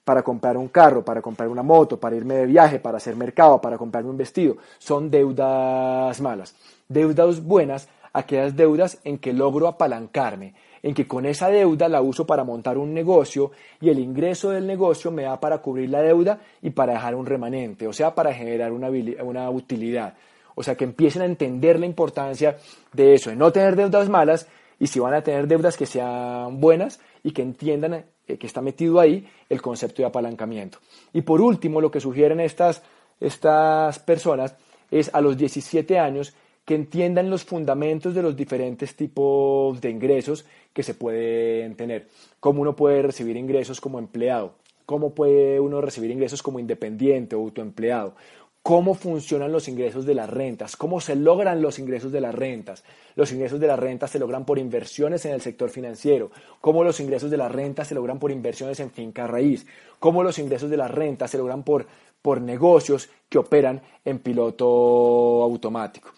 para 0.06 0.24
comprar 0.24 0.56
un 0.56 0.70
carro, 0.70 1.04
para 1.04 1.22
comprar 1.22 1.50
una 1.50 1.64
moto, 1.64 2.00
para 2.00 2.16
irme 2.16 2.36
de 2.36 2.46
viaje, 2.46 2.80
para 2.80 2.96
hacer 2.96 3.18
mercado, 3.18 3.60
para 3.60 3.78
comprarme 3.78 4.10
un 4.10 4.18
vestido, 4.18 4.56
son 4.80 5.12
deudas 5.12 6.22
malas. 6.22 6.56
Deudas 6.88 7.44
buenas, 7.44 7.90
aquellas 8.18 8.56
deudas 8.56 9.00
en 9.04 9.20
que 9.20 9.32
logro 9.32 9.68
apalancarme, 9.68 10.56
en 10.82 10.96
que 10.96 11.08
con 11.08 11.28
esa 11.28 11.50
deuda 11.50 11.88
la 11.88 12.02
uso 12.02 12.26
para 12.26 12.44
montar 12.44 12.80
un 12.80 12.92
negocio 12.92 13.52
y 13.80 13.90
el 13.90 14.00
ingreso 14.00 14.50
del 14.50 14.66
negocio 14.66 15.12
me 15.12 15.24
da 15.24 15.40
para 15.40 15.60
cubrir 15.60 15.92
la 15.92 16.02
deuda 16.02 16.40
y 16.64 16.72
para 16.72 16.94
dejar 16.94 17.14
un 17.14 17.28
remanente, 17.28 17.88
o 17.88 17.94
sea, 17.94 18.16
para 18.16 18.34
generar 18.34 18.72
una, 18.72 18.90
una 19.24 19.52
utilidad. 19.52 20.16
O 20.56 20.64
sea, 20.64 20.74
que 20.74 20.84
empiecen 20.84 21.22
a 21.22 21.26
entender 21.26 21.80
la 21.80 21.86
importancia 21.86 22.58
de 22.92 23.14
eso, 23.14 23.30
de 23.30 23.36
no 23.36 23.52
tener 23.52 23.76
deudas 23.76 24.10
malas 24.10 24.48
y 24.80 24.88
si 24.88 25.00
van 25.00 25.14
a 25.14 25.22
tener 25.22 25.48
deudas 25.48 25.78
que 25.78 25.86
sean 25.86 26.60
buenas 26.60 27.00
y 27.24 27.34
que 27.34 27.44
entiendan 27.44 27.94
eh, 27.94 28.38
que 28.40 28.48
está 28.48 28.62
metido 28.62 29.00
ahí 29.00 29.30
el 29.48 29.62
concepto 29.62 30.02
de 30.02 30.08
apalancamiento. 30.08 30.80
Y 31.14 31.22
por 31.22 31.40
último, 31.40 31.82
lo 31.82 31.92
que 31.92 32.00
sugieren 32.00 32.40
estas, 32.40 32.82
estas 33.20 34.00
personas 34.00 34.56
es 34.90 35.14
a 35.14 35.22
los 35.22 35.38
17 35.38 36.00
años 36.00 36.34
que 36.68 36.76
entiendan 36.76 37.30
los 37.30 37.46
fundamentos 37.46 38.14
de 38.14 38.22
los 38.22 38.36
diferentes 38.36 38.94
tipos 38.94 39.80
de 39.80 39.90
ingresos 39.90 40.46
que 40.74 40.84
se 40.84 40.94
pueden 40.94 41.76
tener. 41.78 42.10
Cómo 42.42 42.62
uno 42.62 42.76
puede 42.76 43.04
recibir 43.04 43.38
ingresos 43.38 43.80
como 43.80 44.00
empleado, 44.00 44.52
cómo 44.86 45.16
puede 45.16 45.62
uno 45.62 45.80
recibir 45.80 46.12
ingresos 46.12 46.44
como 46.44 46.60
independiente 46.60 47.38
o 47.38 47.40
autoempleado, 47.40 48.16
cómo 48.64 48.96
funcionan 48.96 49.54
los 49.54 49.70
ingresos 49.70 50.06
de 50.06 50.14
las 50.14 50.30
rentas, 50.30 50.76
cómo 50.76 51.00
se 51.00 51.16
logran 51.16 51.62
los 51.62 51.80
ingresos 51.80 52.12
de 52.12 52.20
las 52.20 52.36
rentas. 52.36 52.84
Los 53.16 53.32
ingresos 53.32 53.62
de 53.62 53.68
las 53.68 53.80
rentas 53.80 54.12
se 54.12 54.20
logran 54.20 54.44
por 54.44 54.60
inversiones 54.60 55.26
en 55.26 55.32
el 55.32 55.40
sector 55.40 55.70
financiero, 55.70 56.32
cómo 56.60 56.84
los 56.84 57.00
ingresos 57.00 57.32
de 57.32 57.38
las 57.38 57.50
rentas 57.50 57.88
se 57.88 57.96
logran 57.96 58.20
por 58.20 58.30
inversiones 58.30 58.82
en 58.82 58.92
finca 58.92 59.26
raíz, 59.26 59.66
cómo 60.00 60.22
los 60.22 60.38
ingresos 60.38 60.70
de 60.70 60.76
las 60.76 60.92
rentas 60.92 61.32
se 61.32 61.38
logran 61.38 61.64
por, 61.64 61.88
por 62.22 62.42
negocios 62.42 63.08
que 63.30 63.38
operan 63.38 63.82
en 64.04 64.20
piloto 64.20 65.42
automático. 65.44 66.12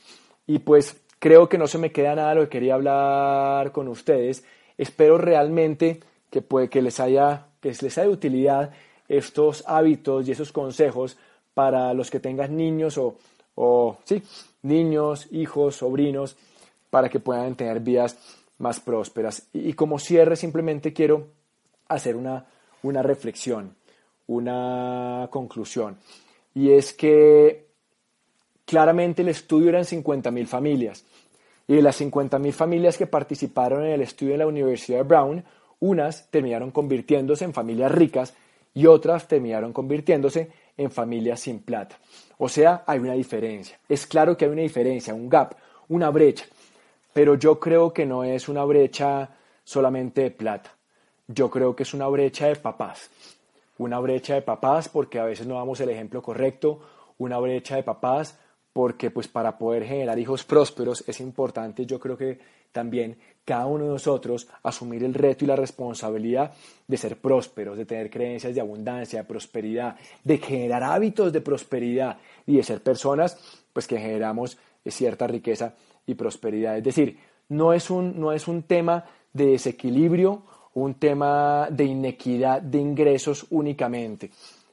Y 0.50 0.58
pues 0.58 1.00
creo 1.20 1.48
que 1.48 1.60
no 1.60 1.68
se 1.68 1.78
me 1.78 1.92
queda 1.92 2.16
nada 2.16 2.34
lo 2.34 2.42
que 2.42 2.50
quería 2.50 2.74
hablar 2.74 3.72
con 3.72 3.88
ustedes. 3.88 4.44
Espero 4.80 5.20
realmente 5.20 6.00
que, 6.32 6.42
puede, 6.42 6.70
que, 6.70 6.82
les 6.82 7.00
haya, 7.00 7.46
que 7.62 7.72
les 7.80 7.96
de 7.96 8.08
utilidad 8.08 8.72
estos 9.08 9.64
hábitos 9.68 10.28
y 10.28 10.32
esos 10.32 10.52
consejos 10.52 11.20
para 11.54 11.94
los 11.94 12.10
que 12.10 12.20
tengan 12.20 12.58
niños 12.58 12.98
o, 12.98 13.98
sí, 14.06 14.24
niños, 14.64 15.28
hijos, 15.30 15.76
sobrinos, 15.76 16.36
para 16.90 17.10
que 17.10 17.20
puedan 17.20 17.54
tener 17.56 17.80
vidas 17.80 18.18
más 18.58 18.80
prósperas. 18.80 19.50
Y, 19.54 19.74
como 19.74 20.00
cierre 20.00 20.36
simplemente 20.36 20.94
quiero 20.94 21.28
hacer 21.90 22.16
una, 22.16 22.48
una 22.82 23.04
reflexión, 23.04 23.76
una 24.26 25.28
conclusión. 25.30 26.00
Y 26.56 26.72
es 26.72 26.92
que 26.92 27.69
claramente 28.70 29.24
el 29.24 29.30
estudio 29.30 29.70
eran 29.70 29.84
50.000 29.84 30.46
familias. 30.46 31.04
Y 31.68 31.74
de 31.74 31.82
las 31.82 32.00
50.000 32.00 32.52
familias 32.52 32.98
que 32.98 33.08
participaron 33.08 33.84
en 33.84 33.94
el 33.94 34.02
estudio 34.02 34.34
en 34.34 34.40
la 34.40 34.48
Universidad 34.48 35.00
de 35.00 35.04
Brown, 35.06 35.44
unas 35.80 36.30
terminaron 36.30 36.70
convirtiéndose 36.70 37.46
en 37.46 37.54
familias 37.54 37.92
ricas 37.92 38.36
y 38.76 38.86
otras 38.86 39.28
terminaron 39.28 39.74
convirtiéndose 39.74 40.52
en 40.78 40.92
familias 40.92 41.40
sin 41.40 41.62
plata. 41.62 41.98
O 42.38 42.48
sea, 42.48 42.84
hay 42.86 43.00
una 43.00 43.14
diferencia. 43.14 43.80
Es 43.90 44.06
claro 44.06 44.38
que 44.38 44.46
hay 44.46 44.52
una 44.52 44.62
diferencia, 44.62 45.16
un 45.16 45.30
gap, 45.30 45.56
una 45.88 46.12
brecha. 46.12 46.46
Pero 47.12 47.34
yo 47.36 47.60
creo 47.60 47.92
que 47.92 48.06
no 48.06 48.24
es 48.24 48.50
una 48.50 48.64
brecha 48.66 49.32
solamente 49.64 50.22
de 50.22 50.32
plata. 50.32 50.76
Yo 51.28 51.50
creo 51.50 51.76
que 51.76 51.84
es 51.84 51.96
una 51.96 52.08
brecha 52.08 52.46
de 52.46 52.56
papás. 52.56 53.10
Una 53.80 54.00
brecha 54.00 54.36
de 54.36 54.44
papás 54.44 54.90
porque 54.90 55.18
a 55.18 55.26
veces 55.26 55.48
no 55.48 55.56
damos 55.56 55.80
el 55.80 55.90
ejemplo 55.90 56.22
correcto. 56.22 56.82
Una 57.18 57.40
brecha 57.40 57.76
de 57.76 57.84
papás 57.84 58.38
porque 58.74 59.12
pues 59.12 59.28
para 59.28 59.58
poder 59.58 59.86
generar 59.86 60.18
hijos 60.20 60.44
prósperos 60.44 61.04
es 61.08 61.20
importante, 61.20 61.86
yo 61.86 62.00
creo 62.00 62.18
que 62.18 62.40
también 62.72 63.18
cada 63.44 63.66
uno 63.66 63.86
de 63.86 63.90
nosotros 63.92 64.48
asumir 64.62 65.04
el 65.04 65.14
reto 65.14 65.44
y 65.44 65.48
la 65.48 65.56
responsabilidad 65.56 66.54
de 66.88 66.98
ser 66.98 67.18
prósperos, 67.18 67.78
de 67.78 67.86
tener 67.86 68.10
creencias 68.10 68.54
de 68.54 68.62
abundancia, 68.62 69.22
de 69.22 69.26
prosperidad, 69.26 69.96
de 70.24 70.38
generar 70.38 70.84
hábitos 70.84 71.34
de 71.34 71.42
prosperidad 71.42 72.18
y 72.46 72.58
de 72.58 72.64
ser 72.64 72.84
personas 72.84 73.38
pues 73.74 73.88
que 73.88 73.98
generamos 73.98 74.58
cierta 74.86 75.28
riqueza 75.28 75.76
y 76.06 76.16
prosperidad. 76.16 76.78
Es 76.78 76.84
decir, 76.84 77.18
no 77.50 77.74
es 77.74 77.90
un, 77.90 78.20
no 78.20 78.32
es 78.32 78.48
un 78.48 78.64
tema 78.64 79.06
de 79.34 79.48
desequilibrio, 79.48 80.44
un 80.74 80.96
tema 80.96 81.68
de 81.72 81.86
inequidad 81.86 82.62
de 82.62 82.80
ingresos 82.80 83.46
únicamente, 83.50 84.32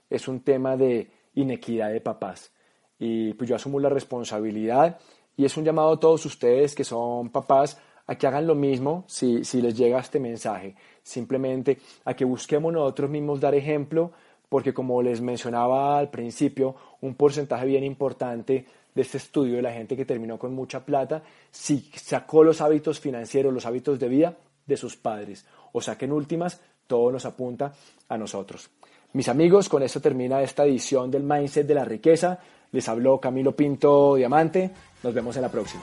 es 0.09 0.28
un 0.28 0.40
tema 0.40 0.76
de 0.76 1.11
inequidad 1.35 1.90
de 1.90 2.00
papás. 2.00 2.50
Y 2.98 3.35
pues 3.35 3.48
yo 3.48 3.56
asumo 3.56 3.78
la 3.78 3.90
responsabilidad 3.90 4.98
Y 5.37 5.44
es 5.44 5.56
un 5.59 5.64
llamado 5.64 5.92
a 5.92 6.00
todos 6.00 6.24
ustedes 6.24 6.74
que 6.74 6.85
son 6.85 7.28
papás 7.28 7.78
a 8.06 8.14
que 8.14 8.26
hagan 8.26 8.46
lo 8.46 8.54
mismo 8.54 9.04
si, 9.06 9.44
si 9.44 9.61
les 9.61 9.76
llega 9.76 10.00
este 10.00 10.20
mensaje. 10.20 10.74
Simplemente 11.02 11.78
a 12.04 12.14
que 12.14 12.24
busquemos 12.24 12.72
nosotros 12.72 13.11
mismos 13.11 13.40
dar 13.40 13.54
ejemplo, 13.54 14.12
porque 14.48 14.72
como 14.72 15.02
les 15.02 15.20
mencionaba 15.20 15.98
al 15.98 16.11
principio, 16.11 16.76
un 17.00 17.14
porcentaje 17.14 17.66
bien 17.66 17.85
importante 17.85 18.64
de 18.94 19.02
este 19.02 19.18
estudio 19.18 19.56
de 19.56 19.62
la 19.62 19.72
gente 19.72 19.96
que 19.96 20.06
terminó 20.06 20.38
con 20.38 20.54
mucha 20.54 20.85
plata, 20.85 21.22
si 21.50 21.90
sacó 21.96 22.42
los 22.42 22.61
hábitos 22.62 22.98
financieros, 22.98 23.52
los 23.52 23.66
hábitos 23.66 23.98
de 23.98 24.09
vida 24.09 24.37
de 24.66 24.76
sus 24.76 24.96
padres. 24.96 25.44
O 25.72 25.82
sea 25.82 25.98
que 25.98 26.06
en 26.06 26.12
últimas, 26.12 26.61
todo 26.87 27.12
nos 27.12 27.26
apunta 27.26 27.74
a 28.09 28.16
nosotros. 28.16 28.70
Mis 29.12 29.28
amigos, 29.28 29.68
con 29.68 29.82
esto 29.82 30.00
termina 30.00 30.42
esta 30.42 30.64
edición 30.64 31.11
del 31.11 31.22
Mindset 31.22 31.66
de 31.66 31.74
la 31.74 31.85
Riqueza. 31.85 32.38
Les 32.76 32.86
habló 32.90 33.18
Camilo 33.18 33.56
Pinto 33.56 34.16
Diamante. 34.16 34.70
Nos 35.02 35.14
vemos 35.14 35.34
en 35.36 35.40
la 35.40 35.48
próxima. 35.48 35.82